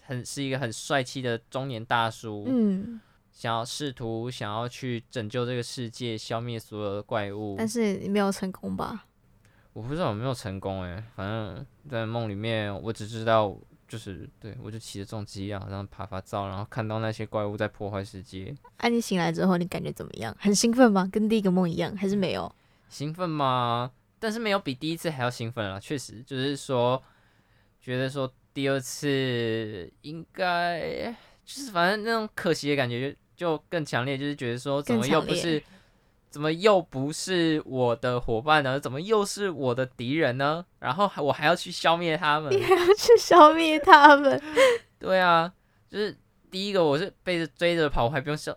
[0.02, 3.00] 很是一个很帅气的中年大叔，嗯。
[3.32, 9.06] 想要试图想要去拯救这个世界，消灭所有的怪物，但是你没有成功吧？
[9.72, 13.52] 我不知道有没有成功诶、欸，反正在梦里面，我只知道
[13.88, 18.54] 就是对我就骑着重机啊，然后爬爬照，然后看到那些怪物在破坏世界。
[18.78, 20.36] 哎、啊，你醒来之后你感觉怎么样？
[20.38, 21.08] 很兴奋吗？
[21.12, 22.54] 跟第一个梦一样，还是没有？
[22.88, 23.90] 兴奋吗？
[24.18, 25.80] 但是没有比第一次还要兴奋了。
[25.80, 27.02] 确实，就是说
[27.80, 33.16] 觉得说第二次应该就是反正那种可惜的感觉就。
[33.36, 35.60] 就更强烈，就是觉得说，怎么又不是，
[36.34, 38.80] 怎么又不是我的伙伴呢？
[38.80, 40.66] 怎么又是我的敌人呢？
[40.80, 44.42] 然后我还要去消灭他们，你还要去消灭他们？
[44.98, 45.52] 对啊，
[45.88, 46.18] 就是
[46.50, 48.52] 第一个我是被着追着跑，我还不用消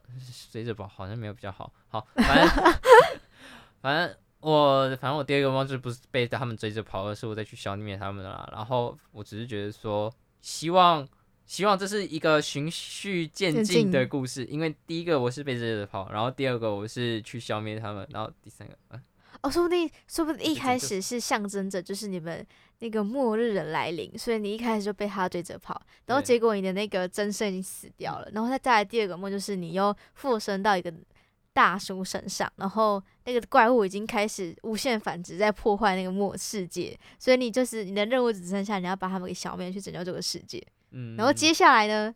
[0.51, 1.71] 追着跑，好像没有比较好。
[1.89, 2.73] 好，反正
[3.79, 8.49] 反正我反正我第二个梦就不是被他们追着跑，而是我再去消灭他们啦。
[8.51, 11.07] 然后我只是觉得说，希望。
[11.47, 19.01] 希望这是一个循序渐进的故事，因为第一个我是被追着跑，然后第二个我是去消灭他们，然后第三个，啊、
[19.41, 22.45] 哦，说不定，说不定一开始是象征着就是你们
[22.79, 30.93] 那个末日的来临，所以你一开始就被他追着跑，然后结果你的那个真身已经死掉了，然后再再来第二个梦就是你又附身到一个
[31.53, 40.61] 大叔身上，然后那个怪物已经开始无限繁殖，在破坏那个末世界，所以你就是你的任务只剩下你要把他们给消灭，去拯救这个世界。
[40.97, 42.13] 嗯，然后接下来呢，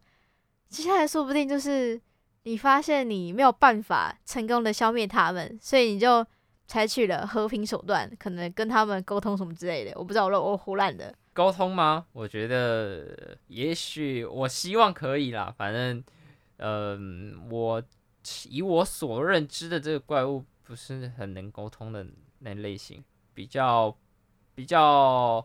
[0.68, 2.02] 接下来说不定就是
[2.44, 6.26] 你发现你没有办法成功的消灭他们，所以你就
[6.66, 9.92] 采取了和平手段，可能跟他们沟通什么之类的。
[9.96, 12.06] 我不知道，我我胡乱的沟通吗？
[12.12, 16.04] 我觉得也许我希望可以啦，反正。
[16.64, 17.84] 嗯、呃，我
[18.48, 22.06] 以我所认知的这个怪物不是很能沟通的
[22.38, 23.04] 那类型，
[23.34, 23.98] 比较
[24.54, 25.44] 比较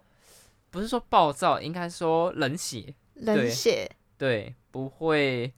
[0.68, 5.52] 不是说暴躁，应该说冷血，冷血，对，不会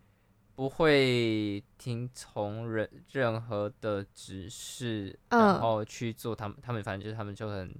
[0.54, 7.74] 不会听从任任何的指示，嗯、然后去做他们，他们反正就是他们就很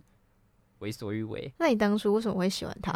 [0.79, 1.53] 为所欲为。
[1.59, 2.93] 那你当初为什么会喜欢他？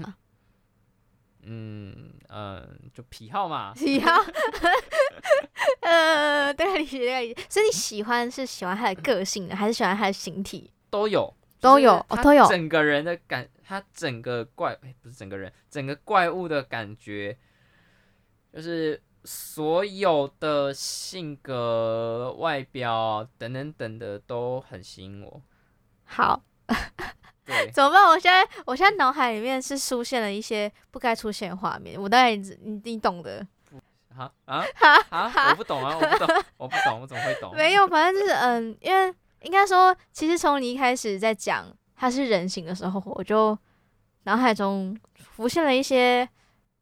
[1.44, 4.10] 嗯嗯嗯，就癖好嘛，癖好，
[5.82, 7.42] 呃，大概理解，大概理解。
[7.48, 10.70] 所以你喜欢是喜欢他的个性呢，还是喜欢他的形体？
[10.88, 12.46] 都有，都有，哦，都有。
[12.46, 17.38] 整个人的感，他整个怪，欸，不是整个人，整个怪物的感觉，
[18.52, 25.42] 就是所有的性格、外表等等等的都很吸引我。
[26.04, 26.42] 好。
[27.44, 28.06] 对，怎么办？
[28.06, 32.00] 我现在，我现在脑海里面是出现了一些不该出现的画面。
[32.00, 33.44] 我大概你你懂的。
[34.14, 34.64] 啊 啊
[35.10, 35.50] 啊！
[35.50, 37.52] 我不懂啊，我不懂， 我不懂，我怎么会懂？
[37.56, 41.66] 没有，反正就是嗯，因为应该说，其实从你一开始在讲
[41.96, 43.56] 他是人形的时候，我就
[44.24, 46.28] 脑海中浮现了一些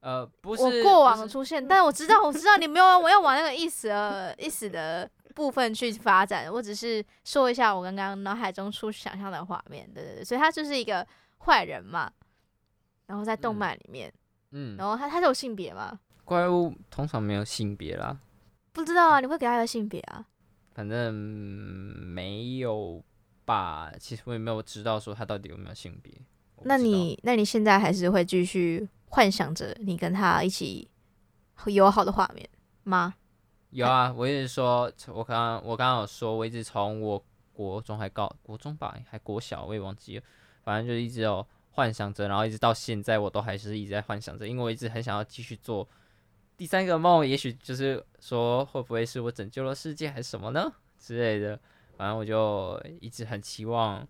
[0.01, 5.11] 呃，不是我过往的出现，但我知道，我知道你没有，我要往那个意思的意思的。
[5.33, 11.07] 部分去发展，我只是说一下我刚刚脑海中出想象的画面，对对对，所以他就是一个
[11.39, 12.11] 坏人嘛，
[13.07, 14.13] 然后在动漫里面，
[14.51, 15.99] 嗯，然后他他是有性别吗？
[16.25, 18.19] 怪物通常没有性别啦，
[18.73, 20.27] 不知道啊，你会给他一个性别啊？
[20.75, 23.03] 反正没有
[23.51, 26.13] 吧，其实我也没有知道说他到底有没有性别。
[26.63, 30.89] 那你那你现在还是会继续幻想着你跟他一起
[31.67, 32.49] 友好的画面
[32.85, 33.15] 吗？
[33.71, 40.25] 有啊，我一直说，我刚刚我刚刚有说，我一直从我国中还高国中吧，还国小，我也忘记了，
[40.63, 45.89] 反正就一直有幻想着，然后一直到现在，我都还是一直在幻想着，因为我一直很想要继续做
[46.57, 51.59] 第三个梦，也许就是说会不会是我拯救了世界还是什么呢之类的，
[52.01, 54.09] 反正我就一直很期望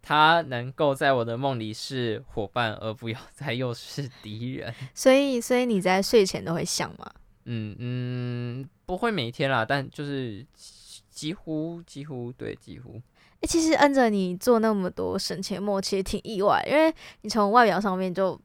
[0.00, 4.72] 他能够在我的梦里是伙伴，而不要 再又是敌人。
[4.94, 7.10] 所以，所以你在睡前都会想吗？
[7.44, 10.42] 嗯嗯，不会每天啦，但就是
[11.10, 12.92] 几乎几乎对几乎。
[12.94, 16.90] 哎、欸，其实恩哲你做那么多省钱梦，其实挺意外，因为
[17.20, 18.40] 你从外表上面就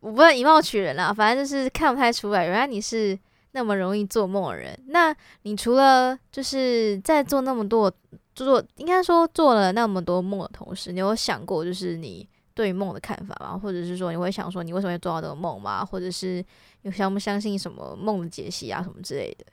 [0.00, 3.18] 我不能以貌取人啦，反正就是看不太出来，原来你是
[3.52, 4.78] 那么容易做梦的人。
[4.86, 7.92] 那你除了就是在做那么多
[8.34, 13.58] 做，应该说做了那么多梦的同时，你有想过就是你对梦的看法吗？
[13.58, 15.84] 或者是说你会想说你为什么会做到这个梦吗？
[15.84, 16.44] 或者是？
[16.82, 19.44] 有相不相信什么梦的解析啊，什么之类的？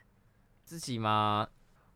[0.64, 1.44] 自己吗？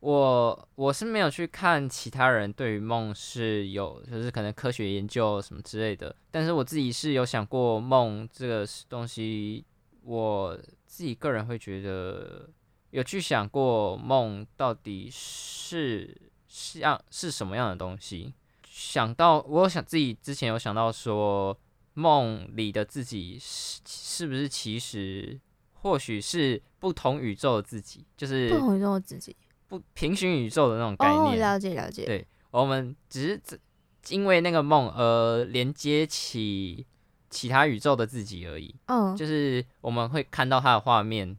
[0.01, 6.13] 我我是没有去看其他人对于梦是有，就是可能科学研究什么之类的。
[6.29, 9.63] 但是我自己是有想过梦这个东西，
[10.03, 10.59] 我
[10.91, 12.49] 自己个人会觉得
[12.89, 18.33] 有去想过梦到底是像是什么样的东西。
[18.65, 21.57] 想到我想自己之前有想到说。
[21.93, 25.37] 梦里的自己是是不是其实
[25.73, 29.35] 或许是不同宇宙的自己，就是不同宇宙的自己，
[29.67, 31.19] 不平行宇宙的那种概念。
[31.21, 32.05] 哦，了解了解。
[32.05, 33.59] 对，我们只是
[34.07, 36.87] 因为那个梦而连接起
[37.31, 38.75] 其他宇宙的自己而已。
[38.85, 41.35] 嗯，就是我们会看到他的画面，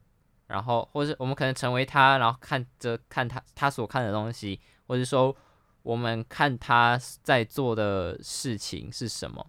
[0.48, 5.36] 然后或是我们可能成为他，然后看着看他他所看的东西，或者说
[5.84, 9.46] 我们看他在做的事情是什么。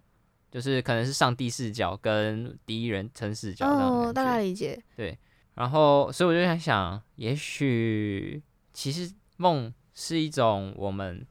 [0.50, 4.80] 就是可能是上帝视角跟第一人称视角哦，大概理解。
[4.94, 5.18] 对，
[5.54, 8.40] 然后所以我就在想，也许
[8.72, 11.26] 其实梦是一种我们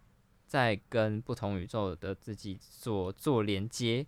[0.46, 4.06] 在跟不同宇宙的自己做做连接，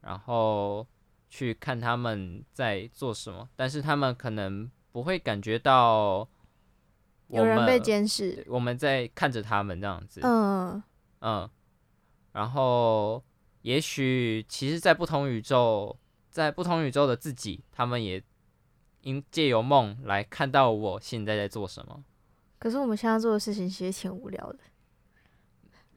[0.00, 0.86] 然后
[1.28, 6.28] 去看他们在做什么，但是他们可能不会感觉到
[7.28, 10.20] 有人被监视，我们在看着他们这样子。
[10.22, 10.82] 嗯
[11.20, 11.50] 嗯，
[12.32, 13.22] 然后。
[13.62, 15.94] 也许，其实，在不同宇宙，
[16.30, 18.22] 在不同宇宙的自己，他们也
[19.02, 22.04] 因借由梦来看到我现在在做什么。
[22.60, 24.60] 可是我们现在做的事情其实挺无聊的。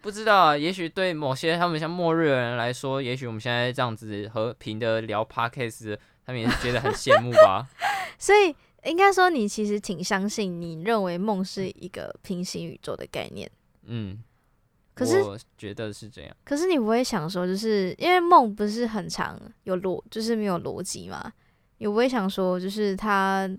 [0.02, 7.68] 不知道啊，也许对某些他们像末日的人来说，也许我们现在这样子和平的聊 podcast，他们也是觉得很羡慕吧。
[8.18, 8.56] 所以，
[8.90, 13.50] 应该说你其实挺相信，你认为梦是一个平行宇宙的概念。
[13.84, 14.24] 嗯，
[14.94, 16.36] 可是我觉得是这样。
[16.44, 21.32] 可是你不会想说，就是因为梦不是很长有逻，就是没有逻辑嘛？
[21.78, 23.50] 你不会想说，就是他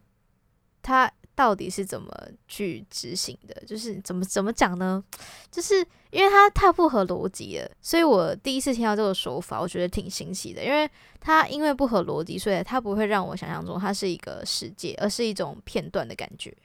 [0.82, 1.10] 他。
[1.42, 2.08] 到底是怎么
[2.46, 3.64] 去执行的？
[3.66, 5.02] 就是怎么怎么讲呢？
[5.50, 10.62] 就是因为它太不合逻辑了，所以我第一次听到这个说法，我觉得挺新奇的。
[10.62, 10.88] 因为
[11.18, 16.56] 它因为不合逻辑，所以它不会让我想象中它是一个世界，而是一种片段的感觉。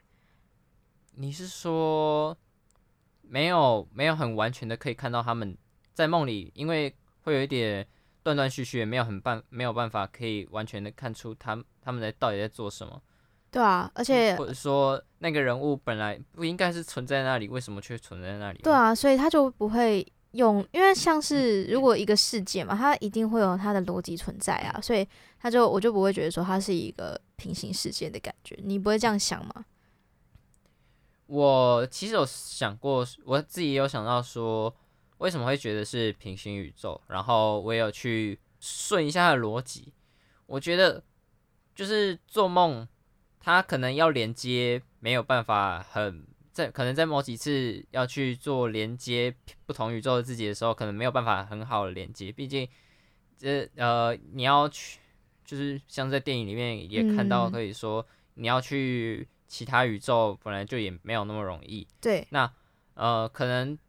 [1.16, 2.38] 你是说
[3.24, 5.58] 没有没有很完全的可以看到他们
[5.96, 7.88] 在梦里，因为会有一点
[8.22, 13.02] 断断续续，没有很办没有办法可以完全的看出他他们在到底在做什么。
[13.58, 18.60] 对啊，而且或者说那个人物本来不应该是存在那里，为什么却存在那里？
[18.62, 25.08] 对啊，所以他就不会用，因为像是如果一个世界嘛，它一定会有它的逻辑存在啊，所以
[25.40, 29.66] 他就我就不会觉得说它是一个平行世界的感觉，你不会这样想吗？
[31.26, 34.72] 我其实有想过，我自己也有想到说
[35.18, 39.92] 为什么会觉得是平行宇宙，然后我也有去顺一下它的逻辑，
[40.46, 41.02] 我觉得
[41.74, 42.88] 就是做梦。
[43.48, 49.34] 他可能要连接，没有办法很在，可能在某几次要去做连接
[49.66, 52.30] 不同宇宙的自己的时候，可能没有办法很好的连接。
[52.30, 52.68] 毕竟，
[53.38, 55.00] 这呃，你要去，
[55.46, 61.88] 就是像在电影里面也看到，可以说你要去其他宇宙，本来就也没有那么容易。
[62.02, 62.52] 对，那
[62.96, 63.80] 呃，可能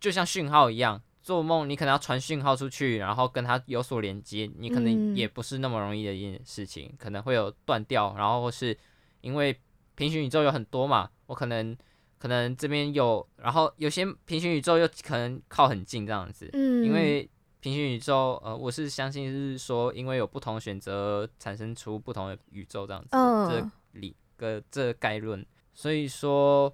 [0.00, 1.02] 就像讯号一样。
[1.26, 8.78] 做梦，你可能要传讯号出去，然后跟他有所连接，你可能也不是那么容易的一件事情，嗯、可能会有断掉，然后或是
[9.22, 9.60] 因为
[9.96, 11.76] 平行宇宙有很多嘛，我可能
[12.16, 26.72] 可能这边有，然后有些平行宇宙又可能靠很近这样子，嗯，因为平行宇宙，呃，我是相信是说，因为有不同选择产生出不同的宇宙这样子，哦、这理个这概论，所以说。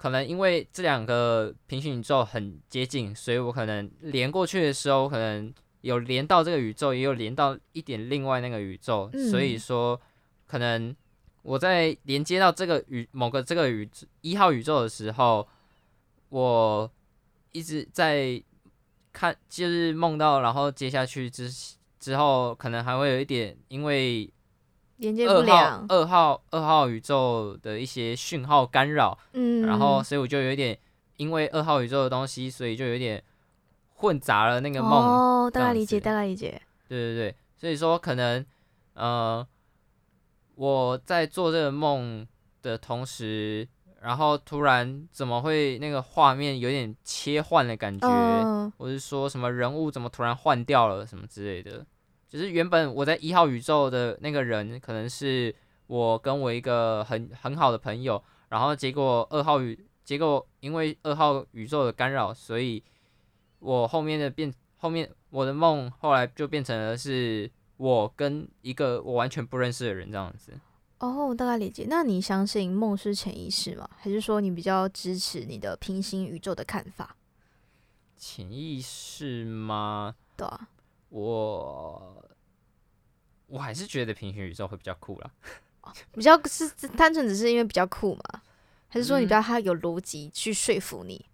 [0.00, 9.10] 可能因为这两个平行宇宙很接近，所以我可能连过去的时候，可能有连到这个宇宙，也有连到一点另外那个宇宙。
[9.12, 10.00] 嗯、所以说，
[10.46, 10.96] 可能
[11.42, 13.86] 我在连接到这个宇某个这个宇
[14.22, 15.46] 一号宇宙的时候，
[16.30, 16.90] 我
[17.52, 18.42] 一直在
[19.12, 21.52] 看，就是梦到，然后接下去之
[21.98, 24.32] 之后，可能还会有一点因为。
[25.00, 30.78] 连接不了二号二号二号宇宙的一些讯号干扰，嗯，然后所以我就有点，
[31.16, 33.22] 因为二号宇宙的东西，所以就有点
[33.94, 34.92] 混杂了那个梦。
[34.92, 36.60] 哦，大概理解，大概理解。
[36.86, 38.44] 对对对，所以说可能，
[38.92, 39.46] 呃，
[40.54, 42.26] 我在做这个梦
[42.60, 43.66] 的同时，
[44.02, 51.86] 然后突然怎么会那个画面有点切换的感觉，哦、或是说什么人物怎么突然换掉了什么之类的。
[52.30, 55.52] 就是原本我在一号宇宙的那个人，可能是
[55.88, 62.80] 我跟我一个很很好的朋友，然后结果二号宇，结果因为二号宇宙的干扰，所以
[63.58, 70.52] 我后面的变后面我的梦后来就变成了是我跟一个我完全不认识的人这样子。
[71.00, 71.86] 哦，我大概理解。
[71.88, 73.88] 那你相信梦是潜意识吗？
[73.96, 77.16] 还是说你比较支持你的平行宇宙的看法？
[78.16, 80.14] 潜意识吗？
[80.36, 80.68] 对啊。
[81.10, 82.24] 我
[83.46, 85.30] 我还是觉得平行宇宙会比较酷啦，
[86.14, 88.42] 比较是单纯只是因为比较酷嘛？
[88.88, 91.16] 还是说你比较他有逻辑去说服你？
[91.16, 91.30] 嗯、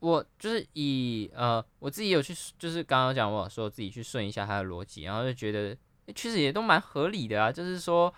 [0.00, 5.74] 我就是以呃我自己有去，就是刚刚讲我说自己去顺一下他的逻辑，然后就觉得
[6.14, 7.50] 其实也都蛮合理的啊。
[7.50, 8.12] 就是说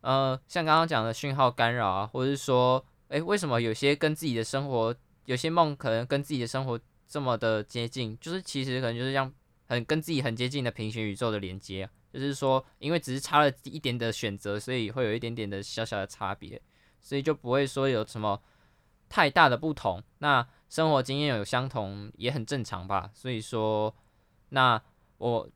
[0.00, 4.94] 呃像刚刚讲的讯号干扰啊，或者是说哎、欸、为什么有些跟自己的生活
[5.24, 8.16] 有些梦可能跟自己的生活这么的接近？
[8.20, 9.32] 就是其实可能就是这样。
[9.66, 16.60] 很跟自己很接近的平行宇宙的连接，就是说，因为只是差了一点的选择，所以会有一点点的小小的差别，
[17.00, 18.40] 所以就不会说有什么
[19.08, 20.02] 太大的不同。
[20.18, 23.10] 那生活经验有相同也很正常吧。
[23.14, 23.94] 所以说，
[24.50, 24.80] 那
[25.18, 25.48] 我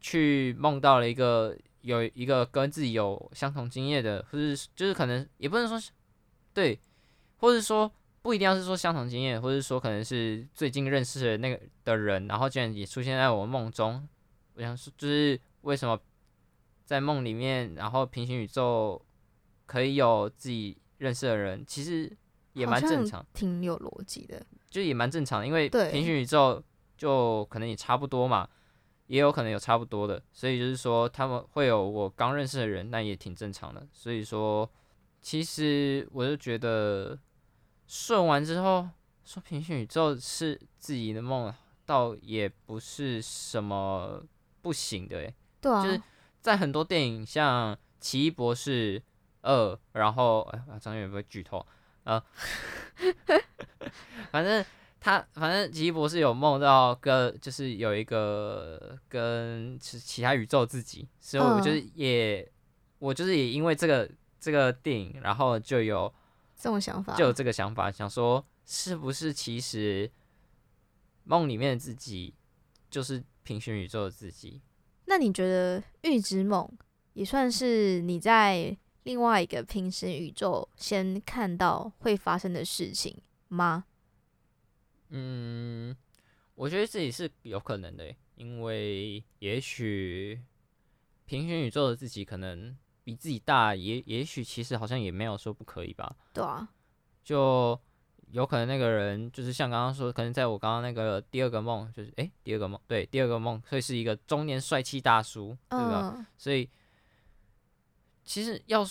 [0.00, 5.80] 去梦到了一个有一个跟自己有相同经验的，或是就是可能也不能说
[6.52, 6.78] 对，
[7.36, 7.92] 或者说。
[8.22, 14.08] 不一定要是说相同经验，或者说可能是最近认识的那个的人，然后竟然也出现在我梦中。
[14.54, 15.98] 我想说，就是为什么
[16.84, 19.04] 在梦里面，然后平行宇宙
[19.66, 22.16] 可以有自己认识的人，其实
[22.52, 25.46] 也蛮正常，挺有逻辑的，就也蛮正常的。
[25.46, 26.62] 因为平行宇宙
[26.96, 28.48] 就可能也差不多嘛，
[29.08, 33.84] 也有可能有差不多的，所以就是说他们会有我刚认识的人，那也挺正常的。
[33.92, 34.70] 所以说，
[35.20, 37.18] 其实我就觉得。
[37.94, 38.88] 顺完之后，
[39.22, 41.52] 说平行宇宙是自己的梦，
[41.84, 44.24] 倒也不是什么
[44.62, 45.34] 不行的诶。
[45.60, 46.00] 对啊，就是
[46.40, 48.98] 在很多电影，像《奇异博士》
[49.42, 51.66] 二，然后哎，张远不会剧透。
[52.04, 52.24] 啊，
[54.30, 54.64] 反正
[54.98, 62.52] 他反正奇异博士有梦到跟就是有一个跟其其他宇宙自己，所以我就是也、嗯、
[63.00, 66.10] 我就是也因为这个这个电影，然后就有
[66.62, 70.08] 这种想法，就有这个想法，想说是不是其实
[71.24, 72.32] 梦里面的自己
[72.88, 74.62] 就是平行宇宙的自己？
[75.06, 76.70] 那你觉得预知梦
[77.14, 83.86] 也算是你在另外一个平行宇宙先看到会发生的事情吗？
[85.08, 85.96] 嗯，
[86.54, 90.40] 我觉得自己是有可能的，因为也许
[91.26, 96.14] 平行宇宙的自己可能比自己大，也也许其实好像也没有说不可以吧。
[96.32, 96.68] 对啊，
[97.22, 97.78] 就
[98.30, 106.14] 有可能那个人就是像刚刚说，可能在我刚刚那个第二个梦，就是诶，第二个梦，对，第二个梦，所以是一个中年帅气大叔，对吧？
[106.16, 106.68] 嗯，所以
[108.24, 108.84] 其实要。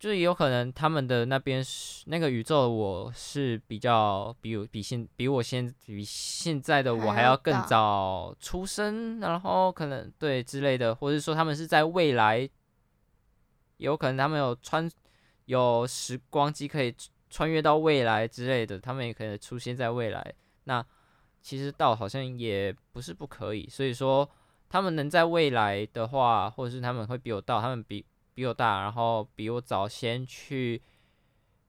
[0.00, 12.48] 就是有可能他们的那边是那个宇宙，我是比较比我比现比我现比现在的我还要更早出生，然后可能对之类的，或者说他们是在未来，
[13.78, 14.88] 有可能他们有穿
[15.46, 16.94] 有时光机可以
[17.28, 20.34] 穿越到未来之类的，他们也可以出现在未来。
[20.64, 20.84] 那
[21.40, 24.28] 其实倒好像也不是不可以，所以说
[24.68, 28.06] 他们能在未来的话，或者是他们会比我到，他们比。
[28.34, 30.80] 比我大，然后比我早先去，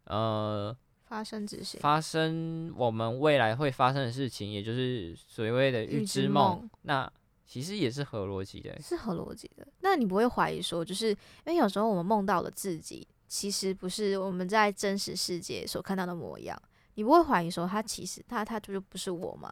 [0.04, 6.60] 呃，发生这些，发生我们未来会发生的事情，也就是所谓的预知梦。
[6.60, 7.12] 梦那
[7.50, 9.68] 其实也是合逻辑的，是合逻辑的。
[9.80, 16.56] 那你不会怀疑说，就是因为有时候我们梦到了自己，其实不是我们在真实世界所看到的模样。
[16.94, 19.52] 你不会怀疑说，他其实他他就不是我吗？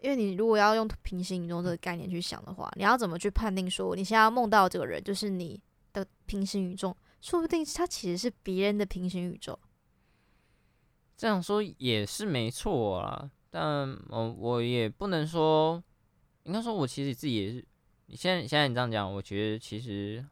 [0.00, 5.60] 因为你如果要用平行宇宙这个概念去想的话，你要怎么去判定说，你现在要梦到这个人就是你？
[5.90, 9.58] 的平行宇宙，说不定他其实是别人的平行宇宙。
[11.16, 15.82] 这样说也是没错啊，但我我也不能说，
[16.48, 17.64] 应该说我其实自己也是。
[18.10, 20.24] 你现在现在你这样讲，我觉得其实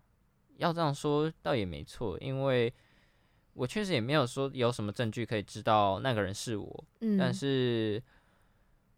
[0.56, 2.72] 要这样说倒也没错，因为
[3.52, 8.02] 我确实也没有说有什么证据可以知道那个人是我，嗯，但是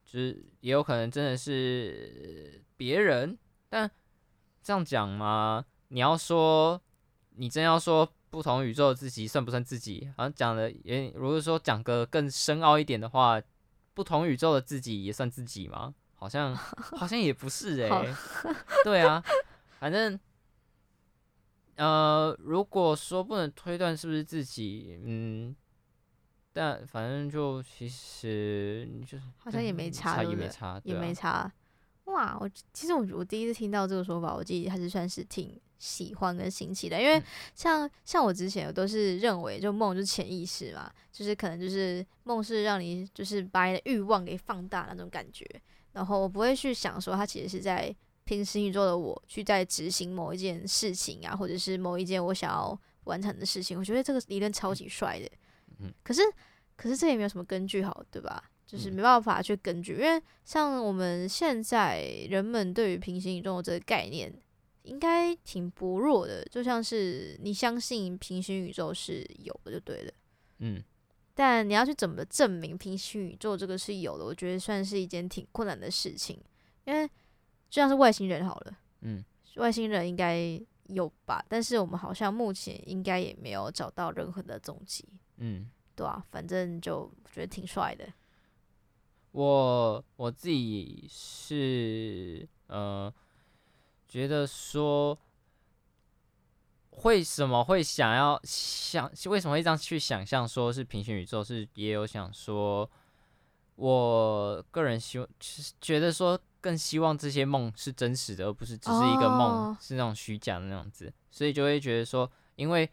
[0.04, 3.36] 就是也有可能真的是别人，
[3.68, 3.90] 但
[4.62, 5.64] 这样讲嘛？
[5.88, 6.80] 你要说，
[7.34, 10.08] 你真要说不同宇宙的自己算不算自己？
[10.16, 13.42] 好像讲的也，如果说讲个更深奥一点的话，
[13.92, 15.92] 不同宇宙的自己也算自己吗？
[16.18, 18.14] 好像好像也不是 哎、欸。
[18.84, 19.22] 对啊，
[19.78, 20.18] 反正
[21.76, 25.54] 呃，如果说不能推断是不是自己，嗯，
[26.52, 31.50] 但反正就其实你就是好像也没差，也没差，啊、也没差。
[32.06, 37.22] 哇，我其实我我第一次听到这个说法，我自己还是算是挺喜欢跟新奇的，因为
[37.54, 45.46] 像像我之前我都是认为就梦就是潜意识嘛，就是可能就是梦是让你就是把你的欲望给放大那种感觉，
[45.92, 55.28] 然后我不会去想说他其实是在平行宇宙的我去在执行某一件事情啊，或者是某一件我想要完成的事情，我觉得这个理论超级帅的，
[55.80, 56.20] 嗯，可是
[56.76, 58.50] 可是这也没有什么根据好，对吧？
[58.66, 64.30] 就是没办法去根据，因为像我们现在人们对于平行宇宙这个概念，
[64.82, 66.44] 应该挺薄弱的。
[66.50, 70.12] 就像是你相信平行宇宙是有的就对了，
[70.58, 70.84] 嗯。
[71.40, 74.24] 但你要去怎么证明平行宇宙这个是有的？
[74.24, 76.36] 我觉得算是一件挺困难的事情，
[76.84, 79.24] 因为就像是外星人好了，嗯，
[79.54, 81.40] 外星人应该有吧？
[81.48, 88.04] 但是我们好像目前应该也没有找到任何的踪迹，嗯，对啊，反正就觉得挺帅的。
[89.30, 93.14] 我我自己是呃，
[94.08, 95.16] 觉得说，
[97.04, 101.42] 为什么会想要想，为什么会这样去想象说是平行宇宙？
[101.44, 102.88] 是也有想说，
[103.76, 109.76] 我个人希望，是觉得说更希望这些梦是真实的，而不是只是一个梦，oh.
[109.80, 112.88] 是那种虚假的那样子，所以就会觉得说，因为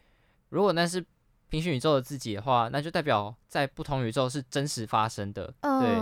[0.50, 1.04] 如果那是
[1.48, 6.00] 平行宇宙的自己的话，那就代表在不同宇宙是真实发生的，对，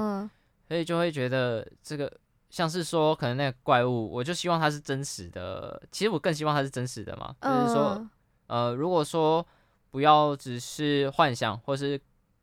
[0.68, 2.10] 所以就会觉得这个
[2.54, 5.82] 像是说，可能那个怪物，我就希望它是真实的。
[5.90, 8.08] 其实我更希望它是真实的嘛，就是说，
[8.46, 9.44] 呃，如果说
[9.90, 12.00] 不要只是幻想，或是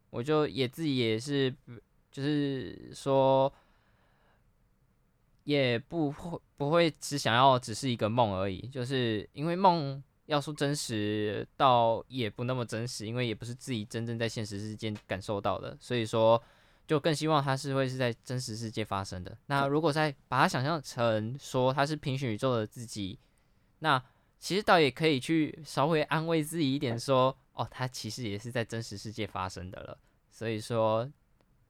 [0.09, 1.49] 我就也自己也是，
[2.11, 3.49] 就是说，
[5.45, 10.03] 也不会不会只想要只是一个梦而已，就是因为梦。
[10.27, 16.41] 要说真实，倒也不那么真实，因为也不是自己真正在现实之间感受到的，所以说
[16.87, 19.37] 就更希望它是会是在真实世界发生的。
[19.45, 23.19] 那如果再把它想象成说它是平行宇宙的自己，
[23.79, 24.03] 那
[24.39, 29.97] 其实倒也可以去稍微安慰自己一点，说，哦，他其实也是在真实世界发生的了，
[30.31, 31.07] 所以说，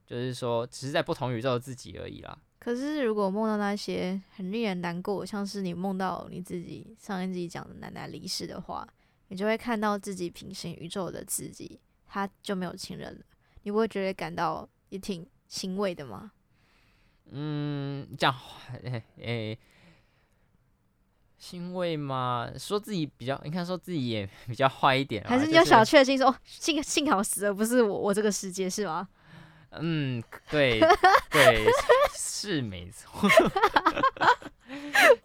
[0.08, 2.38] 就是说，只是在不同宇宙的自己而已啦。
[2.60, 8.88] 可是如果梦到那些很令人难过，像是你梦到你自己上一集讲的奶奶离世的话，
[9.28, 13.22] 你就会看到自己平行宇宙的自己，他就没有亲人了，
[13.64, 16.32] 你不会觉得感到也挺欣慰的嘛？
[17.32, 18.36] 嗯，这样，
[18.84, 19.60] 诶 诶，
[21.38, 22.52] 欣慰嘛？
[22.58, 29.08] 说自己比较，你看说自己也 比较坏一点，还是你有小确幸说，就是、幸幸好死了不是我，我这个世界是吗？
[29.72, 30.82] 嗯，对
[31.30, 31.66] 对，
[32.14, 33.30] 是没错，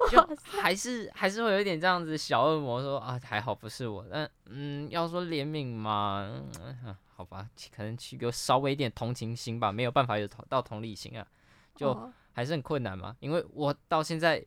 [0.09, 6.25] 就还是还是会有一点这样子小恶魔说啊，还好不是我，但嗯，要说怜悯嘛，
[6.63, 11.27] 嗯，好吧，可能去给我稍微一点同情心吧，没有办法有到同理心啊，
[11.75, 14.45] 就还是很困难嘛，因为我到现在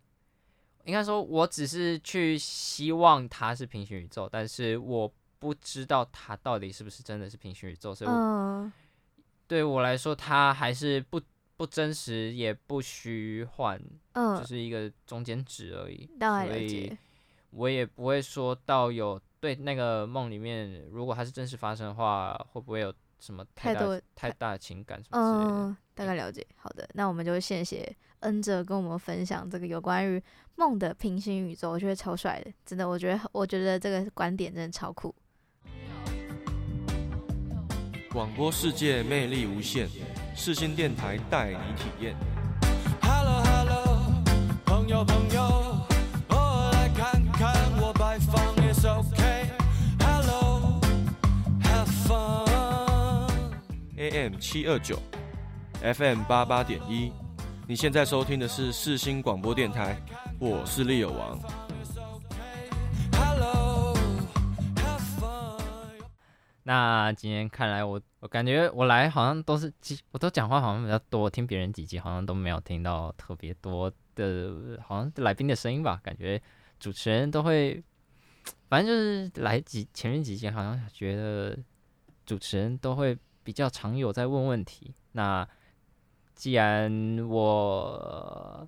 [0.85, 8.11] 应该说，我只是去希望它是平行宇宙，但是我不知道它到底是不是真的是平行宇宙，所以
[9.47, 11.19] 对我来说，它还是不
[11.57, 13.81] 不真实，也不虚幻，
[14.13, 16.07] 嗯，就是一个中间值而已。
[16.19, 16.97] 所以，
[17.49, 25.51] 我也不会说到有对那个梦里面，如果它是真实发生的话，会不会有什么太大太多太大的情感什么之类的。
[25.51, 26.45] 嗯，大概了解。
[26.57, 30.21] 好的，那我们就谢谢恩哲跟我们分享这个有关于
[30.55, 35.15] 梦的平行宇宙，我觉得超帅的，真的，我觉得我觉得这个观点真的超酷。
[38.11, 39.87] 广播世界魅力无限，
[40.35, 42.15] 世新电台带你体验。
[43.01, 44.23] Hello Hello，
[44.65, 45.68] 朋友朋友，
[54.37, 54.99] 七二九
[55.81, 57.11] ，FM 八八点一，
[57.67, 59.97] 你现在收听的是四星广播电台，
[60.39, 61.39] 我是利友王。
[66.63, 75.99] 那今天看来我我感觉我来好像都是几我都讲话好像比较多，听别人几集好像都没有听到特别多的，好像来宾的声音吧？
[76.03, 76.39] 感觉
[76.79, 77.83] 主持人都会，
[78.67, 81.57] 反正就是来几前面几集好像觉得
[82.23, 84.93] 主持人都会比较常有在问问题。
[85.13, 85.47] 那
[86.35, 88.67] 既然我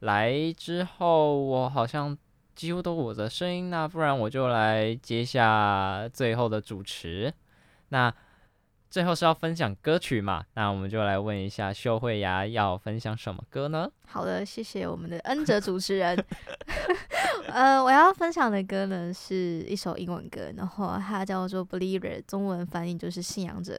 [0.00, 2.16] 来之后，我好像。
[2.58, 7.32] 几乎都我的声音，那不然我就来接下最后的主持。
[7.90, 8.12] 那
[8.90, 10.44] 最后是要分享歌曲嘛？
[10.54, 13.88] 那我们就来问一下秀慧雅要分享什么歌呢？
[14.08, 16.18] 好的，谢谢我们的恩哲主持人。
[17.46, 23.78] 呃，我要分享的歌呢是一首英文歌，然后它叫做《Believer》，中文翻译就是信仰者。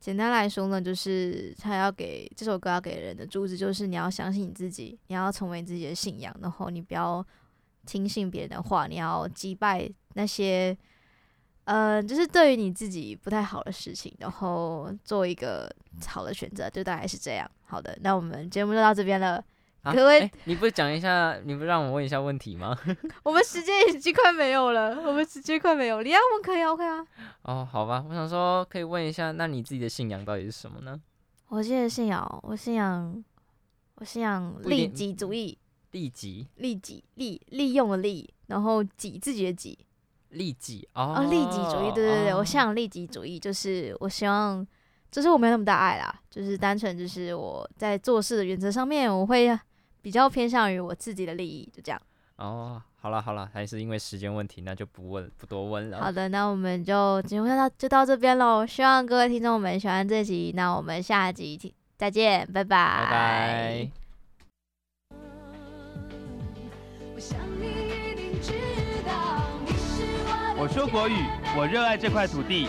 [0.00, 7.24] 简单来说呢，就是他要给这首歌要给人的主旨就是你要相信你自己，你要成为自己的信仰，然后你不要。
[7.88, 10.76] 听信别人的话，你要击败那些，
[11.66, 15.72] 呃，就是对于你自己不太好的事情，然后做一个
[16.04, 17.48] 好的选择，就大概是这样。
[17.62, 19.40] 好的，那我们节目就到这边了。
[19.86, 22.76] 啊、各位，你不讲一下，你不让我问一下问题吗？
[23.22, 26.02] 我们时间已经快没有了，我们时间快没有了。
[26.02, 27.06] 你要问可以，OK 啊。
[27.42, 31.00] 哦，好吧，我想说可以问一下，那你自己的信仰到底是什么呢？
[31.50, 33.24] 我现在信仰，我信仰，
[33.94, 35.56] 我信仰利己主义。
[35.92, 39.78] 利己，利己，利利用的利，然后己自己的己，
[40.30, 44.66] 利己哦，哦，利己主义，对对对，哦、我想利己主义就是我希望，
[45.10, 49.58] 就是我没有那么大爱啦，就是单纯就是我在做事的原则上面，我会
[50.06, 52.00] 比较偏向于我自己的利益，就这样。
[52.36, 56.00] 哦，好了好了，还是因为时间问题，那就不问不多问了。
[56.00, 62.68] 好的，那我们就节目到就到这边喽，希望各位听众们喜欢这集，那我们下集再见，拜拜。
[62.68, 63.90] 拜拜。
[70.56, 71.16] 我说国语，
[71.58, 72.68] 我热爱这块土地。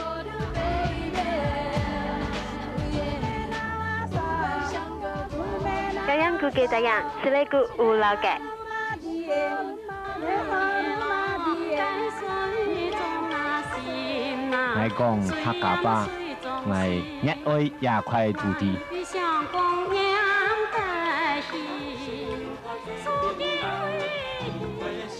[6.08, 8.39] 嘉阳古给大洋，此类古无老改。
[14.78, 16.08] 来讲客家话，
[16.70, 16.88] 来
[17.22, 18.80] 热爱这块土地。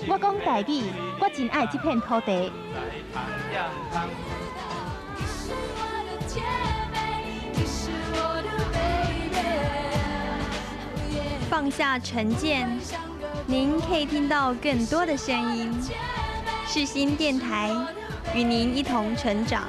[0.08, 0.34] 我讲
[11.58, 12.70] 放下成见，
[13.48, 15.74] 您可以听到更多的声音。
[16.68, 17.76] 世新电台
[18.36, 19.64] 与您一同成长。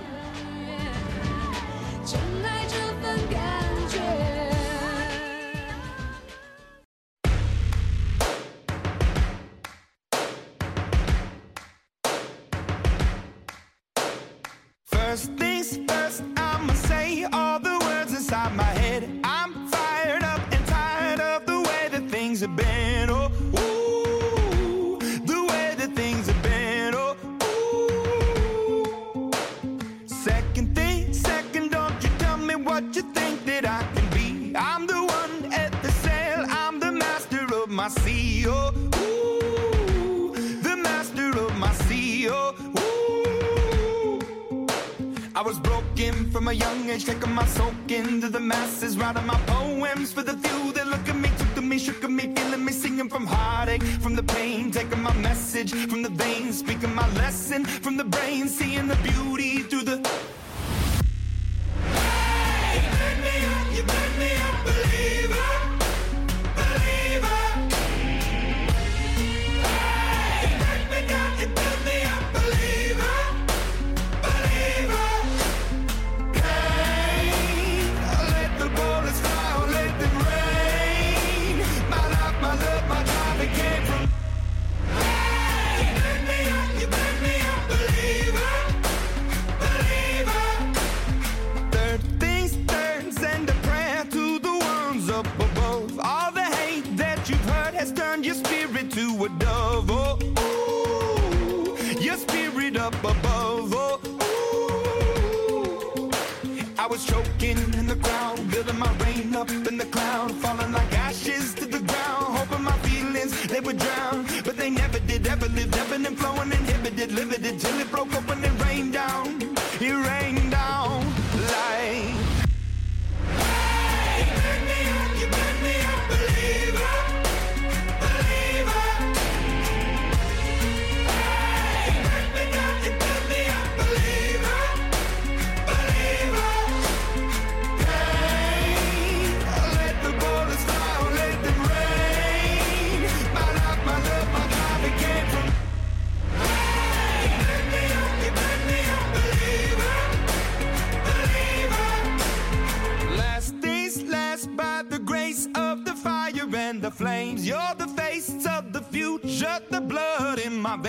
[99.43, 104.08] above, oh, oh, your spirit up above, oh.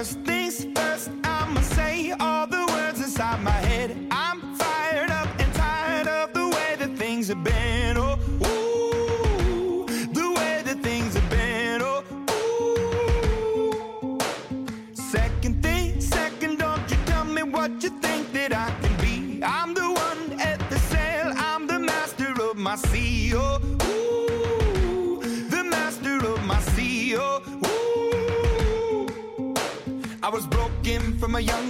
[0.00, 4.09] First things first, I'ma say all the words inside my head.